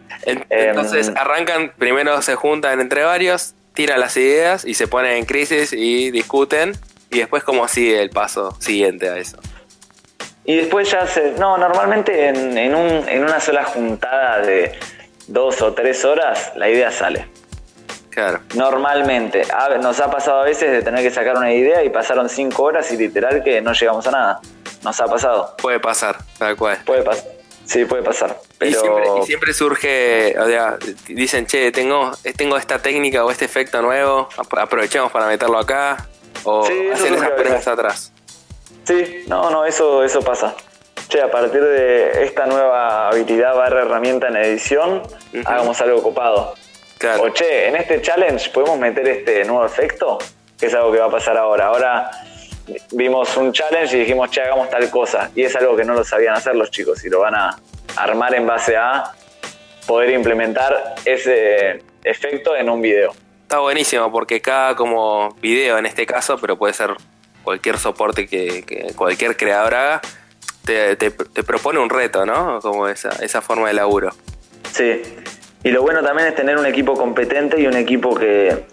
[0.50, 5.24] Entonces em, arrancan, primero se juntan entre varios, tiran las ideas y se ponen en
[5.24, 6.72] crisis y discuten.
[7.10, 9.38] Y después, ¿cómo sigue el paso siguiente a eso?
[10.44, 11.30] Y después ya se.
[11.32, 14.78] No, normalmente en, en, un, en una sola juntada de
[15.28, 17.26] dos o tres horas, la idea sale.
[18.14, 18.40] Claro.
[18.54, 19.42] Normalmente.
[19.82, 22.90] nos ha pasado a veces de tener que sacar una idea y pasaron cinco horas
[22.92, 24.40] y literal que no llegamos a nada.
[24.84, 25.56] Nos ha pasado.
[25.60, 26.78] Puede pasar, tal cual.
[26.86, 27.24] Puede pasar.
[27.66, 28.38] Sí, puede pasar.
[28.60, 28.72] Y,
[29.24, 30.76] siempre, surge, o sea,
[31.08, 36.06] dicen, che, tengo, tengo esta técnica o este efecto nuevo, aprovechemos para meterlo acá,
[36.44, 38.12] o hacen esas atrás.
[38.84, 40.54] Sí, no, no, eso, eso pasa.
[41.08, 45.02] Che, a partir de esta nueva habilidad barra herramienta en edición,
[45.46, 46.54] hagamos algo copado.
[46.98, 47.24] Claro.
[47.24, 50.18] O che, en este challenge podemos meter este nuevo efecto,
[50.58, 51.66] que es algo que va a pasar ahora.
[51.66, 52.10] Ahora
[52.92, 55.30] vimos un challenge y dijimos, che, hagamos tal cosa.
[55.34, 57.58] Y es algo que no lo sabían hacer los chicos y lo van a
[57.96, 59.12] armar en base a
[59.86, 63.12] poder implementar ese efecto en un video.
[63.42, 66.94] Está buenísimo porque cada como video en este caso, pero puede ser
[67.42, 70.00] cualquier soporte que, cualquier creador haga,
[70.64, 72.60] te, propone un reto, ¿no?
[72.60, 74.14] Como esa, esa forma de laburo.
[74.72, 75.02] Sí,
[75.64, 78.66] y lo bueno también es tener un equipo competente y un equipo que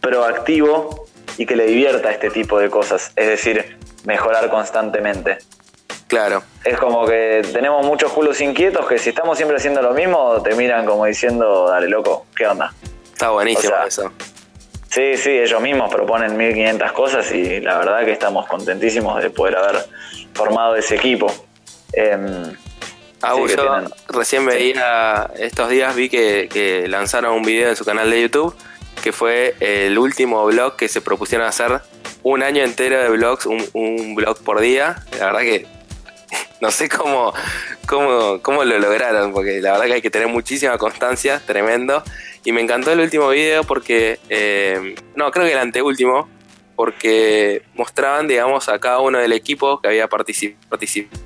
[0.00, 1.06] proactivo
[1.38, 5.38] y que le divierta este tipo de cosas, es decir, mejorar constantemente.
[6.08, 6.42] Claro.
[6.62, 10.54] Es como que tenemos muchos culos inquietos que si estamos siempre haciendo lo mismo, te
[10.54, 12.74] miran como diciendo, dale loco, ¿qué onda?
[13.10, 14.12] Está buenísimo eso.
[14.90, 19.56] Sí, sí, ellos mismos proponen 1500 cosas y la verdad que estamos contentísimos de poder
[19.56, 19.86] haber
[20.34, 21.32] formado ese equipo.
[21.94, 22.52] Eh,
[24.08, 28.54] recién veía, estos días vi que, que lanzaron un video en su canal de YouTube
[29.02, 31.82] que fue el último blog que se propusieron hacer
[32.22, 35.04] un año entero de blogs, un, blog por día.
[35.18, 35.66] La verdad que
[36.60, 37.34] no sé cómo,
[37.86, 42.02] cómo, cómo, lo lograron, porque la verdad que hay que tener muchísima constancia, tremendo.
[42.44, 46.28] Y me encantó el último video porque, eh, no, creo que el anteúltimo,
[46.76, 51.20] porque mostraban, digamos, a cada uno del equipo que había participado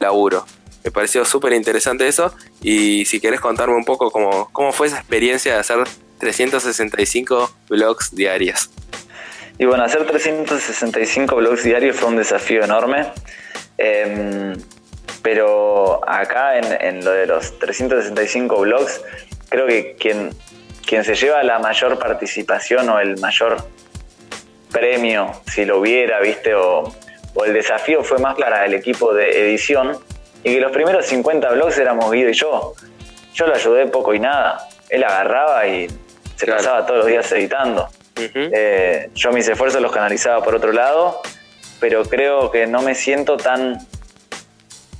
[0.00, 0.44] laburo.
[0.84, 4.98] Me pareció súper interesante eso y si querés contarme un poco cómo, cómo fue esa
[4.98, 5.78] experiencia de hacer
[6.18, 8.70] 365 blogs diarios.
[9.58, 13.06] Y bueno, hacer 365 blogs diarios fue un desafío enorme.
[13.78, 14.54] Em,
[15.22, 19.00] pero acá en, lo de los 365 blogs,
[19.48, 20.30] creo que quien,
[20.86, 23.56] quien se lleva la mayor participación o el mayor
[24.70, 26.94] premio, si lo hubiera, viste, o,
[27.32, 29.98] o el desafío fue más para el equipo de edición,
[30.44, 32.74] y que los primeros 50 blogs éramos Guido y yo.
[33.32, 34.68] Yo lo ayudé poco y nada.
[34.90, 35.88] Él agarraba y
[36.36, 37.88] se pasaba todos los días editando.
[38.16, 41.20] Eh, yo mis esfuerzos los canalizaba por otro lado,
[41.80, 43.78] pero creo que no me siento tan.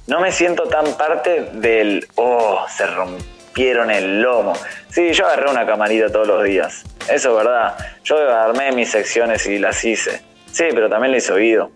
[0.06, 2.08] No me siento tan parte del.
[2.16, 4.54] Oh, se rompieron el lomo.
[4.88, 6.84] Sí, yo agarré una camarita todos los días.
[7.08, 7.76] Eso es verdad.
[8.02, 10.22] Yo armé mis secciones y las hice.
[10.50, 11.70] Sí, pero también le hice oído.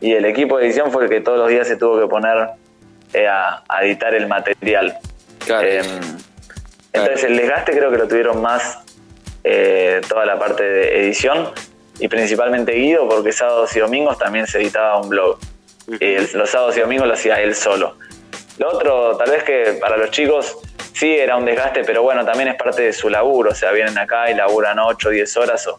[0.00, 2.50] Y el equipo de edición fue el que todos los días se tuvo que poner
[3.14, 4.98] a, editar el material.
[5.48, 6.00] Em,
[6.92, 8.78] entonces el desgaste creo que lo tuvieron más
[9.42, 11.50] eh, toda la parte de edición
[11.98, 15.38] y principalmente Guido porque sábados y domingos también se editaba un blog.
[16.00, 17.96] y los sábados y domingos lo hacía él solo.
[18.58, 20.56] Lo otro, tal vez que para los chicos
[20.92, 23.50] sí era un desgaste, pero bueno, también es parte de su laburo.
[23.50, 25.76] O sea, vienen acá y laburan 8 o 10 horas o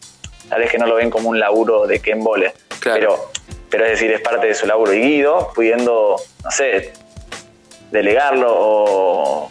[0.48, 2.52] tal vez que no lo ven como un laburo de que embole.
[2.82, 3.30] Pero,
[3.70, 4.92] pero es decir, es parte de su laburo.
[4.92, 6.92] Y Guido, pudiendo, no sé,
[7.90, 9.50] delegarlo o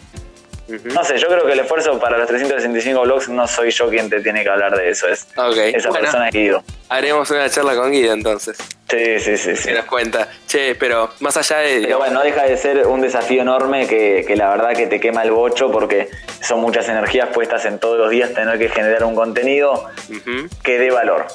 [0.68, 4.10] no sé, yo creo que el esfuerzo para los 365 blogs no soy yo quien
[4.10, 5.28] te tiene que hablar de eso, es
[5.74, 6.64] esa persona Guido.
[6.88, 8.58] Haremos una charla con Guido entonces.
[8.90, 9.56] Sí, sí, sí.
[9.56, 10.28] Se nos cuenta.
[10.46, 11.82] Che, pero más allá de.
[11.82, 15.22] Pero bueno, no deja de ser un desafío enorme que, la verdad que te quema
[15.22, 16.08] el bocho porque
[16.40, 19.88] son muchas energías puestas en todos los días tener que generar un contenido
[20.64, 21.26] que dé valor.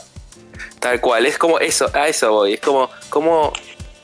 [0.80, 2.56] Tal cual, es como eso, a eso voy.
[2.56, 3.54] Es como, como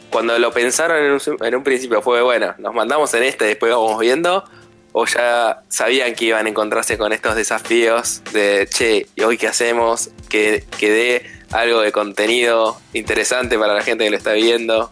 [0.09, 3.71] cuando lo pensaron en un, en un principio fue bueno, nos mandamos en este, después
[3.71, 4.43] vamos viendo
[4.91, 9.47] o ya sabían que iban a encontrarse con estos desafíos de, che, ¿y hoy qué
[9.47, 10.09] hacemos?
[10.27, 14.89] Que, que dé algo de contenido interesante para la gente que lo está viendo.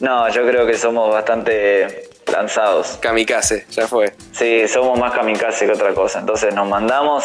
[0.00, 2.98] No, yo creo que somos bastante lanzados.
[3.00, 4.14] Kamikaze, ya fue.
[4.32, 6.18] Sí, somos más kamikaze que otra cosa.
[6.18, 7.24] Entonces nos mandamos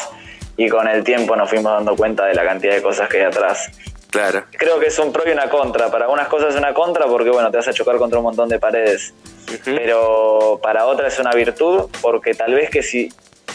[0.58, 3.24] y con el tiempo nos fuimos dando cuenta de la cantidad de cosas que hay
[3.24, 3.72] atrás.
[4.10, 4.46] Claro.
[4.52, 5.92] Creo que es un pro y una contra.
[5.92, 8.48] Para algunas cosas es una contra porque, bueno, te vas a chocar contra un montón
[8.50, 9.14] de paredes
[9.66, 13.12] pero para otra es una virtud porque tal vez que si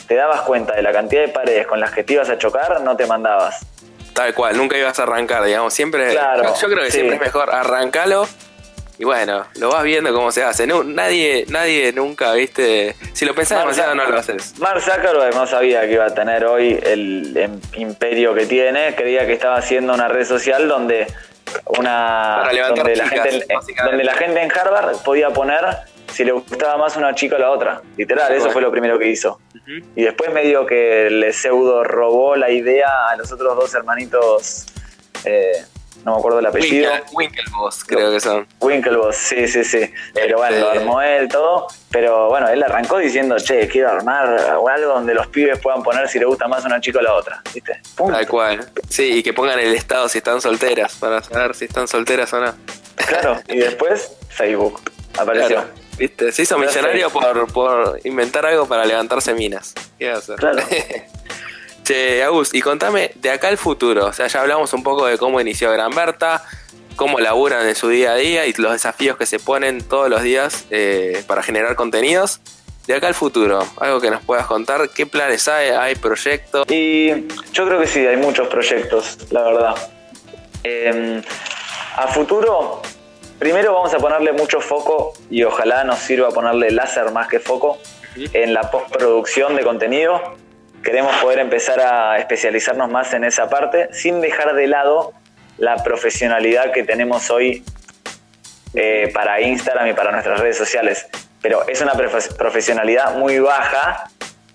[0.07, 2.81] te dabas cuenta de la cantidad de paredes con las que te ibas a chocar,
[2.81, 3.67] no te mandabas.
[4.15, 6.15] Tal cual, nunca ibas a arrancar, digamos, siempre...
[6.15, 8.27] yo creo que siempre es mejor arrancarlo
[9.03, 10.65] y bueno, lo vas viendo cómo se hace.
[10.65, 14.57] nadie, nadie nunca, viste, si lo pensás demasiado no lo haces.
[14.61, 19.33] Mark Zuckerberg no sabía que iba a tener hoy el imperio que tiene, creía que
[19.33, 21.09] estaba haciendo una red social donde
[21.67, 23.45] una donde, la gente,
[23.85, 25.65] donde la gente en Harvard podía poner
[26.07, 27.83] si le gustaba más una chica o la otra.
[27.97, 29.41] Literal, eso fue lo primero que hizo.
[29.97, 34.67] Y después medio que le pseudo robó la idea a los otros dos hermanitos
[35.25, 35.65] eh,
[36.05, 36.91] no me acuerdo el apellido.
[37.12, 38.47] Winklevoss, creo que son.
[38.61, 39.91] Winklevoss, sí, sí, sí.
[40.15, 41.67] Pero bueno, lo este- armó él todo.
[41.91, 46.19] Pero bueno, él arrancó diciendo, che, quiero armar algo donde los pibes puedan poner si
[46.19, 47.43] le gusta más una chica o la otra.
[47.53, 47.81] ¿Viste?
[47.97, 48.67] Tal cual.
[48.88, 52.41] Sí, y que pongan el estado si están solteras, para saber si están solteras o
[52.41, 52.55] no.
[52.97, 54.81] Claro, y después Facebook
[55.19, 55.65] apareció.
[55.99, 56.33] ¿Viste?
[56.33, 59.75] Se hizo millonario por, por inventar algo para levantarse minas.
[59.99, 60.37] ¿Qué va a hacer?
[60.37, 60.62] Claro.
[61.85, 64.07] Che, Agus, y contame de acá al futuro.
[64.07, 66.45] O sea, ya hablamos un poco de cómo inició Gran Berta,
[66.95, 70.23] cómo laburan en su día a día y los desafíos que se ponen todos los
[70.23, 72.40] días eh, para generar contenidos.
[72.87, 75.71] De acá al futuro, algo que nos puedas contar, ¿qué planes hay?
[75.71, 76.66] ¿Hay proyectos?
[76.68, 79.75] Y yo creo que sí, hay muchos proyectos, la verdad.
[80.64, 81.23] Em,
[81.97, 82.83] a futuro,
[83.38, 87.79] primero vamos a ponerle mucho foco y ojalá nos sirva ponerle láser más que foco
[88.16, 90.41] en la postproducción de contenido
[90.83, 95.13] queremos poder empezar a especializarnos más en esa parte sin dejar de lado
[95.59, 97.65] la profesionalidad que tenemos hoy
[98.75, 101.06] eh, para Instagram y para nuestras redes sociales.
[101.40, 104.11] Pero es una profesionalidad muy baja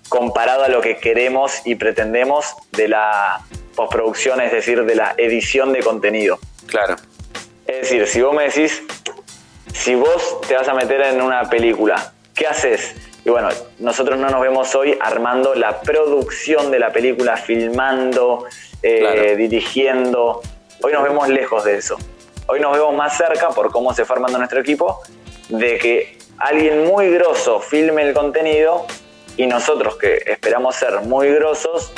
[0.10, 3.42] comparado a lo que queremos y pretendemos de la
[3.76, 6.40] postproducción, es decir, de la edición de contenido.
[6.68, 6.96] Claro.
[7.68, 8.82] Es decir, si vos me decís,
[9.74, 12.96] si vos te vas a meter en una película, ¿qué haces?
[13.28, 13.50] Y bueno,
[13.80, 18.46] nosotros no nos vemos hoy armando la producción de la película, filmando,
[18.82, 20.42] eh, dirigiendo.
[20.82, 21.98] Hoy nos vemos lejos de eso.
[22.46, 25.02] Hoy nos vemos más cerca, por cómo se fue armando nuestro equipo,
[25.50, 28.86] de que alguien muy grosso filme el contenido
[29.36, 31.92] y nosotros que esperamos ser muy grosos,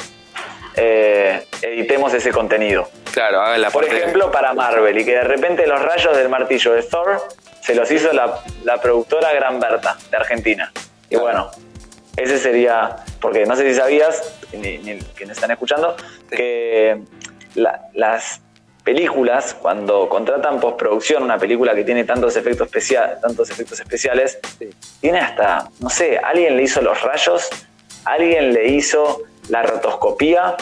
[0.77, 2.89] eh, editemos ese contenido.
[3.13, 6.27] Claro, hagan la Por parte- ejemplo, para Marvel, y que de repente los rayos del
[6.27, 7.21] martillo de Thor
[7.61, 10.73] se los hizo la, la productora Gran Berta, de Argentina.
[11.09, 11.49] Y bueno,
[12.15, 15.95] ese sería, porque no sé si sabías, ni, ni quienes están escuchando,
[16.29, 16.35] Sí.
[16.37, 17.01] que
[17.55, 18.41] la- las
[18.83, 24.69] películas, cuando contratan postproducción, una película que tiene tantos efectos, especial, tantos efectos especiales, Sí.
[25.01, 27.49] tiene hasta, no sé, alguien le hizo los rayos,
[28.05, 30.55] alguien le hizo la rotoscopía,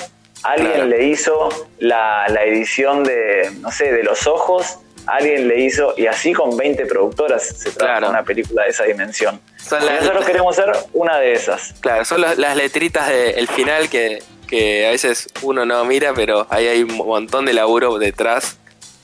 [0.43, 0.87] alguien Claro.
[0.87, 6.05] le hizo la, la edición de, no sé, de los ojos, alguien le hizo, y
[6.07, 8.09] así con 20 productoras se trabaja Claro.
[8.11, 9.39] una película de esa dimensión.
[9.57, 11.73] Son las- nosotros queremos ser una de esas.
[11.81, 16.45] Claro, son las, las letritas del final que, que a veces uno no mira, pero
[16.49, 18.57] ahí hay un montón de laburo detrás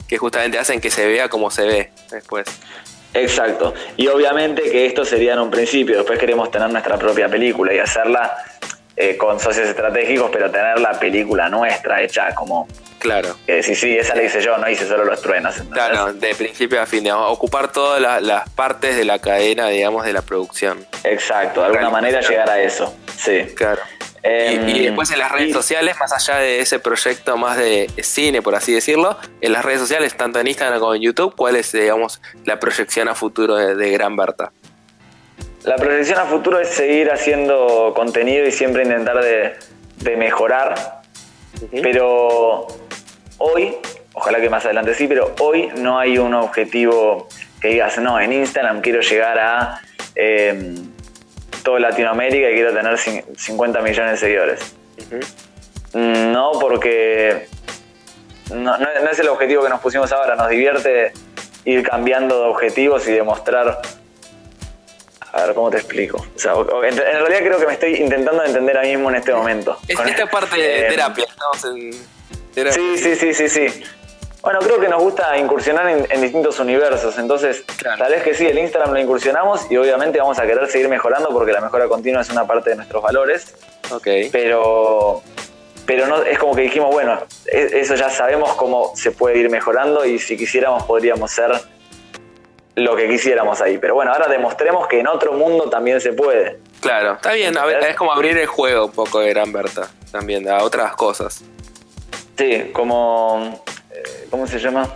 [0.08, 2.46] que justamente hacen que se vea como se ve después.
[3.14, 3.74] Exacto.
[3.98, 7.80] Y obviamente que esto sería en un principio, después queremos tener nuestra propia película y
[7.80, 8.36] hacerla
[8.96, 12.68] eh, con socios estratégicos, pero tener la película nuestra hecha como
[13.00, 13.36] Claro.
[13.46, 15.58] que decir, sí, esa la hice yo, no hice solo los truenos.
[15.58, 15.84] ¿entendés?
[15.84, 20.06] Claro, de principio a fin, digamos, ocupar todas la- las partes de la cadena, digamos,
[20.06, 20.86] de la producción.
[21.04, 22.96] Exacto, de alguna manera llegar a eso.
[23.18, 23.42] Sí.
[23.56, 23.82] Claro.
[24.24, 27.58] Y, Em, y después en las redes y- sociales, más allá de ese proyecto más
[27.58, 31.36] de cine, por así decirlo, en las redes sociales, tanto en Instagram como en YouTube,
[31.36, 34.54] ¿cuál es, digamos, la proyección a futuro de, de Gran Berta?
[35.66, 39.54] La proyección a futuro es seguir haciendo contenido y siempre intentar de,
[39.98, 41.02] de mejorar,
[41.82, 42.68] pero
[43.38, 43.76] hoy,
[44.14, 47.28] ojalá que más adelante sí, pero hoy no hay un objetivo
[47.62, 49.80] que digas, no, en Instagram quiero llegar a
[50.16, 50.76] eh,
[51.64, 54.76] toda Latinoamérica y quiero tener cin- 50 millones de seguidores.
[55.00, 55.98] Ujú.
[55.98, 57.48] No, porque
[58.52, 60.36] no, no- no es el objetivo que nos pusimos ahora.
[60.36, 61.14] Nos divierte
[61.64, 63.80] ir cambiando de objetivos y demostrar.
[65.34, 66.18] A ver, ¿cómo te explico?
[66.36, 69.16] O sea, en, en realidad creo que me estoy intentando entender a mí mismo en
[69.16, 69.78] este momento.
[69.88, 71.92] Es Con- esta parte de eh, terapia, estamos en
[72.54, 72.74] terapia.
[72.74, 73.84] Sí, sí, sí, sí, sí.
[74.44, 77.98] Bueno, creo que nos gusta incursionar en, en distintos universos, entonces Claro.
[77.98, 81.30] tal vez que sí, el Instagram lo incursionamos y obviamente vamos a querer seguir mejorando
[81.30, 83.56] porque la mejora continua es una parte de nuestros valores,
[83.90, 84.08] Ok.
[84.32, 85.24] pero
[85.86, 89.50] pero no es como que dijimos bueno e- eso ya sabemos cómo se puede ir
[89.50, 91.52] mejorando y si quisiéramos podríamos ser
[92.76, 93.78] lo que quisiéramos ahí.
[93.78, 96.60] Pero bueno ahora demostremos que en otro mundo también se puede.
[96.82, 99.90] Claro, está bien, a ver, es como abrir el juego un poco de Gran Berta,
[100.12, 101.42] también, a otras cosas.
[102.38, 104.88] sí como eh, cómo se llama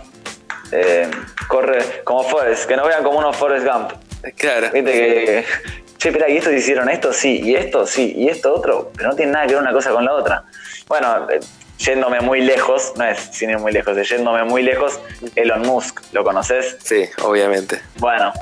[0.70, 1.08] Eh,
[1.48, 3.92] corre como Forrest que nos vean como unos Forrest Gump.
[4.36, 4.68] Claro.
[4.72, 5.44] viste que
[5.96, 9.16] che espera y estos hicieron esto sí y esto sí y esto otro pero no
[9.16, 10.44] tiene nada que ver una cosa con la otra.
[10.86, 11.40] Bueno eh,
[11.78, 15.00] yéndome muy lejos no es ir muy lejos es yéndome muy lejos
[15.36, 17.80] Elon Musk lo conoces Sí, obviamente.
[17.96, 18.32] Bueno,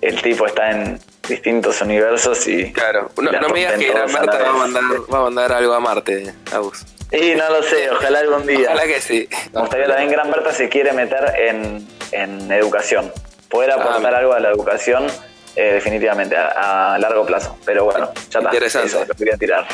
[0.00, 2.72] el tipo está en distintos universos y.
[2.72, 3.10] Claro.
[3.20, 6.32] No, no me digas que la va a, mandar, va a mandar algo a Marte,
[6.52, 6.84] Agus.
[7.10, 8.68] Y no lo sé, ojalá algún día.
[8.68, 9.28] Ojalá que sí.
[9.52, 13.12] Me gustaría también Gran Berta se quiere meter en, en educación.
[13.48, 15.06] Poder aportar Ah, algo a la educación,
[15.54, 17.56] eh, definitivamente, a, a largo plazo.
[17.64, 18.50] Pero bueno, ya está.
[18.52, 18.88] Interesante.
[18.88, 19.66] Eso, lo quería tirar.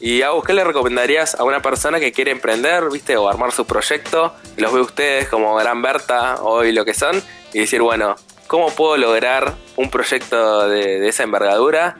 [0.00, 3.66] Y Agus, ¿qué le recomendarías a una persona que quiere emprender, viste, o armar su
[3.66, 4.34] proyecto?
[4.56, 7.22] Y los ve ustedes como Gran Berta hoy lo que son,
[7.52, 11.98] y decir, bueno, ¿cómo puedo lograr un proyecto de, esa envergadura?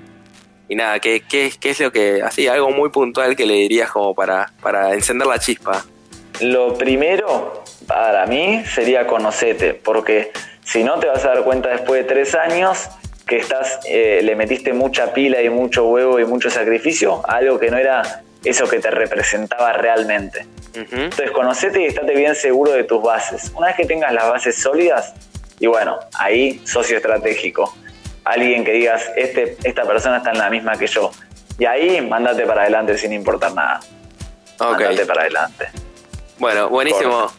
[0.66, 3.90] Y nada, ¿qué, qué, qué es lo que, así, algo muy puntual que le dirías
[3.90, 5.84] como para, para encender la chispa?
[6.40, 10.32] Lo primero para mí sería conocete, porque
[10.64, 12.88] si no te vas a dar cuenta después de tres años
[13.30, 17.60] que estás, eh, le metiste mucha pila y mucho huevo y mucho sacrificio a algo
[17.60, 20.48] que no era eso que te representaba realmente.
[20.74, 23.52] Entonces conocete y estate bien seguro de tus bases.
[23.54, 25.14] Una vez que tengas las bases sólidas,
[25.60, 27.72] y bueno, ahí socio estratégico.
[28.24, 31.12] Alguien que digas, este, esta persona está en la misma que yo.
[31.56, 33.78] Y ahí mándate para adelante sin importar nada.
[34.58, 34.72] Ok.
[34.72, 35.68] Mándate para adelante.
[36.36, 37.30] Bueno, buenísimo.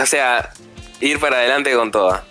[0.00, 0.48] O sea,
[1.00, 2.24] ir para adelante con toda.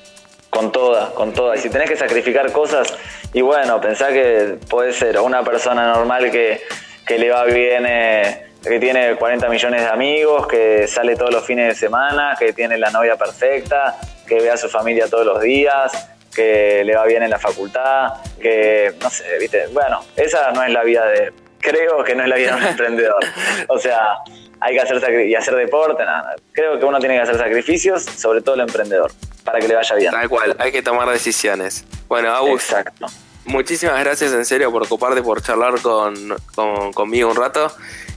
[0.53, 1.57] Con todas, con todas.
[1.57, 2.93] Y si tenés que sacrificar cosas,
[3.33, 6.61] y bueno, pensá que puede ser una persona normal que,
[7.07, 11.43] que le va bien, eh, que tiene 40 millones de amigos, que sale todos los
[11.43, 15.41] fines de semana, que tiene la novia perfecta, que ve a su familia todos los
[15.41, 20.63] días, que le va bien en la facultad, que, no sé, viste, bueno, esa no
[20.63, 23.23] es la vida de, creo que no es la vida de un emprendedor.
[23.69, 24.19] O sea,
[24.63, 26.35] hay que hacer y hacer deporte, nada.
[26.53, 29.11] Creo que uno tiene que hacer sacrificios, sobre todo el emprendedor,
[29.43, 30.11] para que le vaya bien.
[30.11, 31.85] Tal cual, hay que tomar decisiones.
[32.07, 33.07] Bueno, Agus, Exacto.
[33.45, 36.15] muchísimas gracias en serio por ocuparte, por charlar con,
[36.55, 37.71] con- conmigo un rato.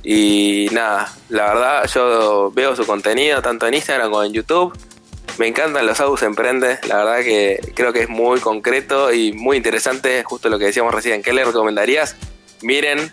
[0.05, 4.72] Y nada, la verdad, yo veo su contenido tanto en Instagram como en YouTube.
[5.38, 9.57] Me encantan los Agus Emprende, la verdad que creo que es muy concreto y muy
[9.57, 11.22] interesante, justo lo que decíamos recién.
[11.22, 12.16] ¿Qué le recomendarías?
[12.62, 13.12] Miren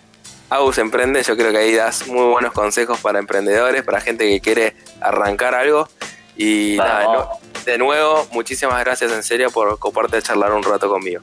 [0.54, 4.40] Agus Emprende, yo creo que ahí das muy buenos consejos para emprendedores, para gente que
[4.40, 5.88] quiere arrancar algo.
[6.36, 7.28] Y nada,
[7.64, 11.22] de nuevo, muchísimas gracias en serio por coparte a charlar un rato conmigo.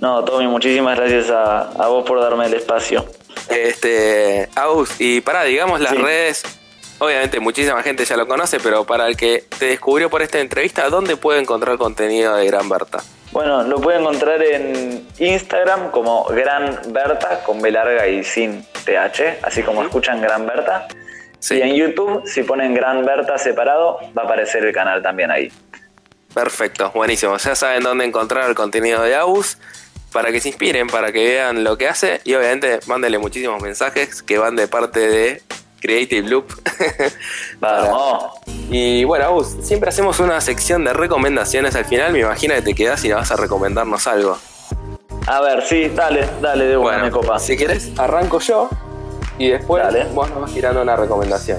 [0.00, 3.06] No, Tommy, muchísimas gracias a, vos por darme el espacio.
[3.48, 6.42] Este, Agus, y para, digamos las redes,
[6.98, 10.90] obviamente muchísima gente ya lo conoce, pero para el que te descubrió por esta entrevista,
[10.90, 12.98] ¿dónde puede encontrar contenido de Gran Berta?
[13.36, 19.40] Bueno, lo puede encontrar en Instagram como Gran Berta, con B larga y sin TH,
[19.42, 20.88] así como escuchan Gran Berta.
[21.50, 25.52] Y en YouTube, si ponen Gran Berta separado, va a aparecer el canal también ahí.
[26.32, 27.36] Perfecto, buenísimo.
[27.36, 29.58] Ya saben dónde encontrar el contenido de Agus
[30.14, 34.22] para que se inspiren, para que vean lo que hace y obviamente mándenle muchísimos mensajes
[34.22, 35.42] que van de parte de
[35.86, 36.46] Creative Loop.
[37.60, 38.24] Vamos.
[38.68, 42.12] Y bueno, Agus, siempre hacemos una sección de recomendaciones al final.
[42.12, 44.36] Me imagino que te quedas y vas a recomendarnos algo.
[45.28, 47.38] A ver, sí, dale, dale, de bueno, copa.
[47.38, 48.68] Si querés, arranco yo
[49.38, 49.82] y después
[50.12, 51.58] vos nos vas tirando una recomendación.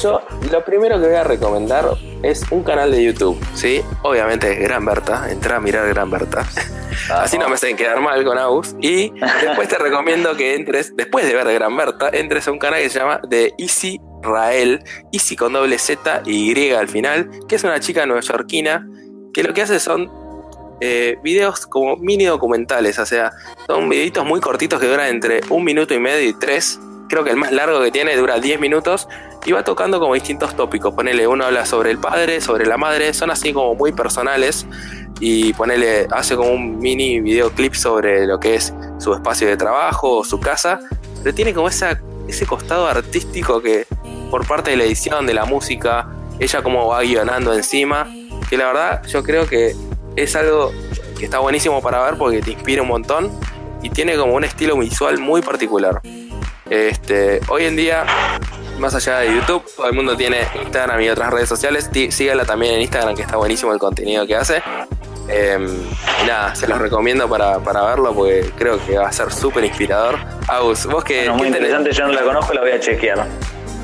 [0.00, 1.86] Yo lo primero que voy a recomendar
[2.22, 3.82] es un canal de YouTube, ¿sí?
[4.02, 6.46] Obviamente Gran Berta, entra a mirar Gran Berta.
[7.10, 8.74] Así no me hacen quedar mal con Agus.
[8.80, 9.12] Y
[9.42, 12.90] después te recomiendo que entres, después de ver Gran Berta, entres a un canal que
[12.90, 17.64] se llama The Easy Rael, Easy con doble Z y Y al final, que es
[17.64, 18.88] una chica neoyorquina
[19.32, 20.10] que lo que hace son
[20.80, 23.32] eh, videos como mini documentales, o sea,
[23.66, 26.78] son videitos muy cortitos que duran entre un minuto y medio y tres.
[27.08, 29.08] Creo que el más largo que tiene dura 10 minutos
[29.44, 30.92] y va tocando como distintos tópicos.
[30.94, 34.66] Ponele, uno habla sobre el padre, sobre la madre, son así como muy personales
[35.20, 40.24] y ponele, hace como un mini videoclip sobre lo que es su espacio de trabajo
[40.24, 40.80] su casa,
[41.22, 43.86] pero tiene como esa, ese costado artístico que
[44.30, 48.06] por parte de la edición, de la música, ella como va guionando encima,
[48.50, 49.74] que la verdad yo creo que
[50.16, 50.72] es algo
[51.18, 53.30] que está buenísimo para ver porque te inspira un montón
[53.82, 56.00] y tiene como un estilo visual muy particular.
[56.70, 58.04] Este, hoy en día
[58.78, 61.90] más allá de YouTube, todo el mundo tiene Instagram y otras redes sociales.
[62.10, 64.62] Síguela también en Instagram, que está buenísimo el contenido que hace.
[65.28, 65.66] Em,
[66.22, 70.18] y nada, se los recomiendo para, verlo porque creo que va a ser súper inspirador.
[70.48, 71.28] Agus, vos que.
[71.30, 73.26] muy interesante, yo no la conozco, la voy a chequear.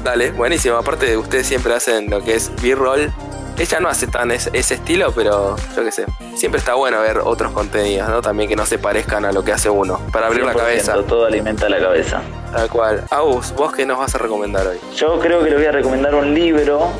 [0.02, 0.76] Dale, buenísimo.
[0.76, 3.12] Aparte, de ustedes siempre hacen lo que es B-roll
[3.58, 6.06] ella no hace tan ese, estilo, pero yo qué sé.
[6.34, 8.22] Siempre está bueno ver otros contenidos, ¿no?
[8.22, 10.00] También que no se parezcan a lo que hace uno.
[10.10, 10.94] Para abrir la cabeza.
[11.06, 12.22] Todo alimenta la cabeza.
[12.52, 13.04] Tal cual.
[13.10, 14.78] Agus, ¿vos qué nos vas a recomendar hoy?
[14.96, 16.90] Yo creo que les voy a recomendar un libro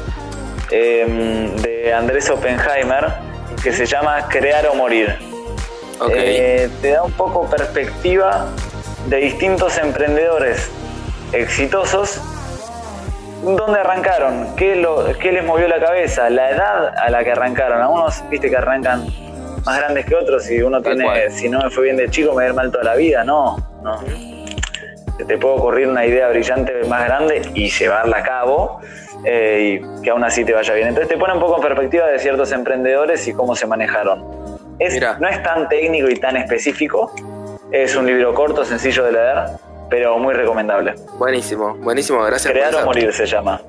[0.71, 3.13] em, de Andrés Oppenheimer
[3.63, 5.17] que se llama Crear o Morir.
[6.11, 8.47] Eh, te da un poco perspectiva
[9.07, 10.69] de distintos emprendedores
[11.33, 12.21] exitosos
[13.43, 17.83] dónde arrancaron, ¿Qué, lo, qué les movió la cabeza, la edad a la que arrancaron.
[17.83, 19.07] A unos, viste, que arrancan
[19.65, 22.37] más grandes que otros y uno tiene, si no me fue bien de chico, me
[22.37, 23.25] va a ir mal toda la vida.
[23.25, 24.01] No, no.
[25.27, 28.81] Te puede ocurrir una idea brillante más grande y llevarla a cabo
[29.25, 30.89] eh, y que aún así te vaya bien.
[30.89, 34.25] Entonces te pone un poco en perspectiva de ciertos emprendedores y cómo se manejaron.
[34.79, 37.15] Es, no es tan técnico y tan específico,
[37.71, 39.39] es un libro corto, sencillo de leer
[39.93, 40.95] pero muy recomendable.
[41.19, 42.51] Buenísimo, buenísimo, gracias.
[42.51, 43.61] Crear o morir se llama.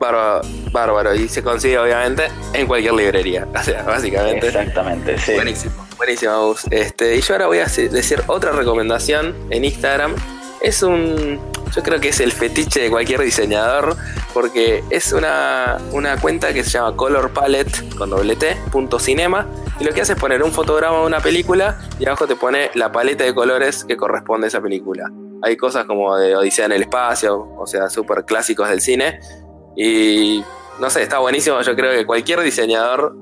[0.00, 0.40] Bárbaro,
[0.72, 4.46] bárbaro, y se consigue obviamente en cualquier librería, o sea, básicamente.
[4.46, 5.34] Exactamente, sí.
[5.34, 10.14] Buenísimo, buenísimo, Este, y yo ahora voy a decir otra recomendación en Instagram.
[10.62, 11.38] Es un,
[11.74, 13.96] yo creo que es el fetiche de cualquier diseñador,
[14.32, 19.46] porque es una, una cuenta que se llama Color Palette con doble T, punto cinema,
[19.78, 22.70] y lo que hace es poner un fotograma de una película y abajo te pone
[22.72, 25.10] la paleta de colores que corresponde a esa película.
[25.42, 29.20] Hay cosas como de Odisea en el espacio, o sea, súper clásicos del cine.
[29.76, 30.42] Y
[30.80, 31.60] no sé, está buenísimo.
[31.62, 33.14] Yo creo que cualquier diseñador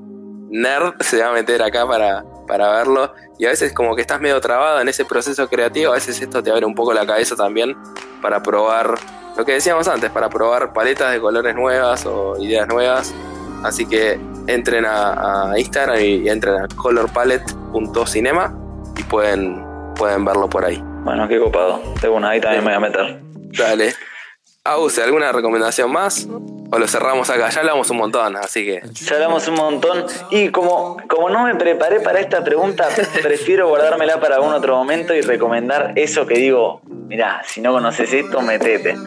[0.49, 3.13] nerd se va a meter acá para, para verlo.
[3.37, 6.41] Y a veces como que estás medio trabado en ese proceso creativo, a veces esto
[6.41, 7.75] te abre un poco la cabeza también
[8.21, 8.95] para probar
[9.35, 13.13] lo que decíamos antes, para probar paletas de colores nuevas o ideas nuevas.
[13.63, 18.57] Así que entren a, Instagram y, entren a colorpalette.cinema
[18.97, 20.81] y pueden, pueden verlo por ahí.
[21.05, 21.81] Bueno, qué copado.
[22.01, 23.19] Tengo una ahí también me voy a meter.
[23.55, 23.93] Dale.
[24.63, 26.27] Ause, ¿alguna recomendación más?
[26.75, 28.81] O lo cerramos acá, ya hablamos un montón, así que.
[28.95, 30.05] Ya hablamos un montón.
[30.29, 32.89] Y como, como no me preparé para esta pregunta,
[33.23, 38.11] prefiero guardármela para algún otro momento y recomendar eso que digo, mirá, si no conoces
[38.11, 38.97] esto, metete.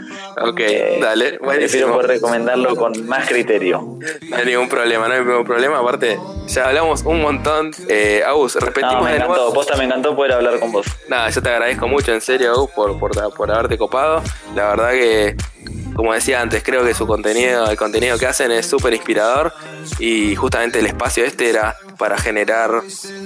[0.41, 3.99] Ok, eh, dale, Prefiero poder recomendarlo con más criterio.
[4.31, 5.79] No hay ningún problema, no hay ningún problema.
[5.79, 7.73] Aparte, ya hablamos un montón.
[7.87, 10.87] Eh, Agus, repetimos no, me encantó, posta me encantó poder hablar con vos.
[11.07, 14.23] Nada, yo te agradezco mucho, en serio, Agus, por, por, por haberte copado.
[14.55, 15.37] La verdad que
[15.99, 19.53] como decía antes, creo que su contenido, el contenido que hacen es súper inspirador
[19.99, 22.70] y justamente el espacio este era para generar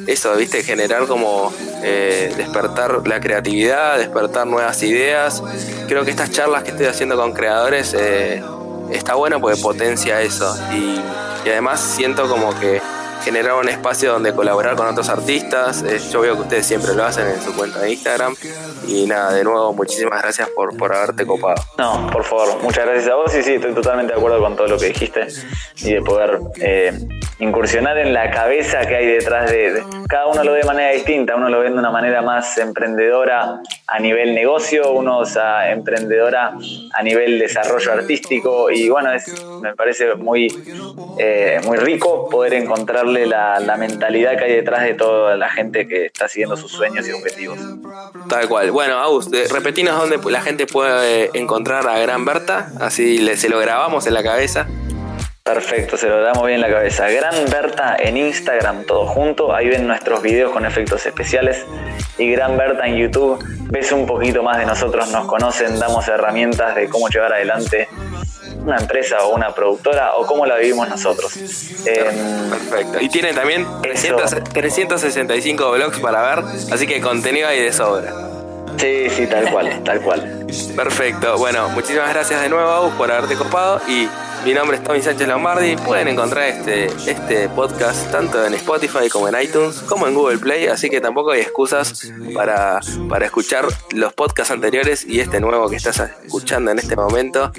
[0.06, 0.62] eso, ¿viste?
[0.62, 1.52] Generar como
[1.82, 5.42] eh, despertar la creatividad, despertar nuevas ideas.
[5.86, 8.42] Creo que estas charlas que estoy haciendo con creadores eh,
[8.90, 10.56] está bueno porque potencia eso.
[10.72, 10.98] Y,
[11.46, 12.80] y además siento como que
[13.22, 15.82] generar un espacio donde colaborar con otros artistas.
[15.82, 18.34] Eh, yo veo que ustedes siempre lo hacen en su cuenta de Instagram.
[18.86, 21.62] Y nada, de nuevo, muchísimas gracias por, por haberte copado.
[21.78, 24.66] No, por favor, muchas gracias a vos y sí, estoy totalmente de acuerdo con todo
[24.66, 25.26] lo que dijiste
[25.78, 26.92] y de poder eh,
[27.38, 31.36] incursionar en la cabeza que hay detrás de, Cada uno lo ve de manera distinta,
[31.36, 36.54] uno lo ve de una manera más emprendedora a nivel negocio, uno es emprendedora
[36.94, 39.10] a nivel desarrollo artístico y bueno,
[39.60, 40.48] me parece muy,
[41.18, 46.06] eh, muy rico poder encontrar la, mentalidad que hay detrás de toda la gente que
[46.06, 47.58] está siguiendo sus sueños y objetivos.
[48.28, 48.70] Tal cual.
[48.70, 53.48] Bueno, August, eh, repetinos dónde la gente puede encontrar a Gran Berta, así le, se
[53.48, 54.66] lo grabamos en la cabeza.
[55.42, 57.08] Perfecto, se lo damos bien en la cabeza.
[57.10, 59.52] Gran Berta en Instagram, todo junto.
[59.52, 61.66] Ahí ven nuestros videos con efectos especiales.
[62.16, 63.44] Y Gran Berta en YouTube.
[63.70, 67.88] Ves un poquito más de nosotros, nos conocen, damos herramientas de cómo llevar adelante
[68.64, 71.36] una empresa o una productora o cómo la vivimos nosotros.
[71.86, 73.00] Em, Perfecto.
[73.00, 78.12] Y tiene también 365 blogs para ver, así que contenido hay de sobra.
[78.78, 80.46] Sí, sí, tal cual, tal cual.
[80.74, 81.36] Perfecto.
[81.38, 84.08] Bueno, muchísimas gracias de nuevo, por haberte copado y
[84.44, 85.76] mi nombre es Tommy Sánchez Lombardi.
[85.76, 90.66] Pueden encontrar este, este podcast tanto en Spotify como en iTunes, como en Google Play,
[90.66, 95.76] así que tampoco hay excusas para, para escuchar los podcasts anteriores y este nuevo que
[95.76, 97.52] estás escuchando en este momento.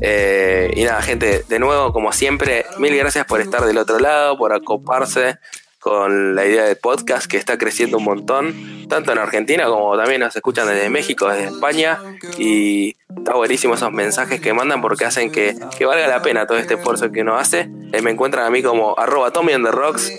[0.00, 4.36] Eh, y nada, gente, de nuevo, como siempre, mil gracias por estar del otro lado,
[4.36, 5.38] por acoparse
[5.80, 10.20] con la idea del podcast que está creciendo un montón, tanto en Argentina como también
[10.20, 11.98] nos escuchan desde México, desde España,
[12.36, 16.74] y está buenísimo esos mensajes que mandan porque hacen que, valga la pena todo este
[16.74, 17.70] esfuerzo que uno hace.
[17.92, 19.52] Eh, me encuentran a mí como arroba Tommy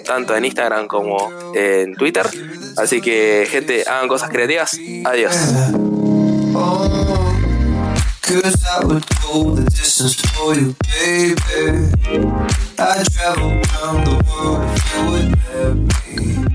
[0.05, 2.25] tanto en Instagram como en Twitter.
[2.77, 4.79] Así que gente, hagan cosas creativas.
[5.05, 5.35] Adiós.
[8.29, 11.89] Cause I would go the distance for you, baby.
[12.77, 16.48] I'd travel around the world if you would let me.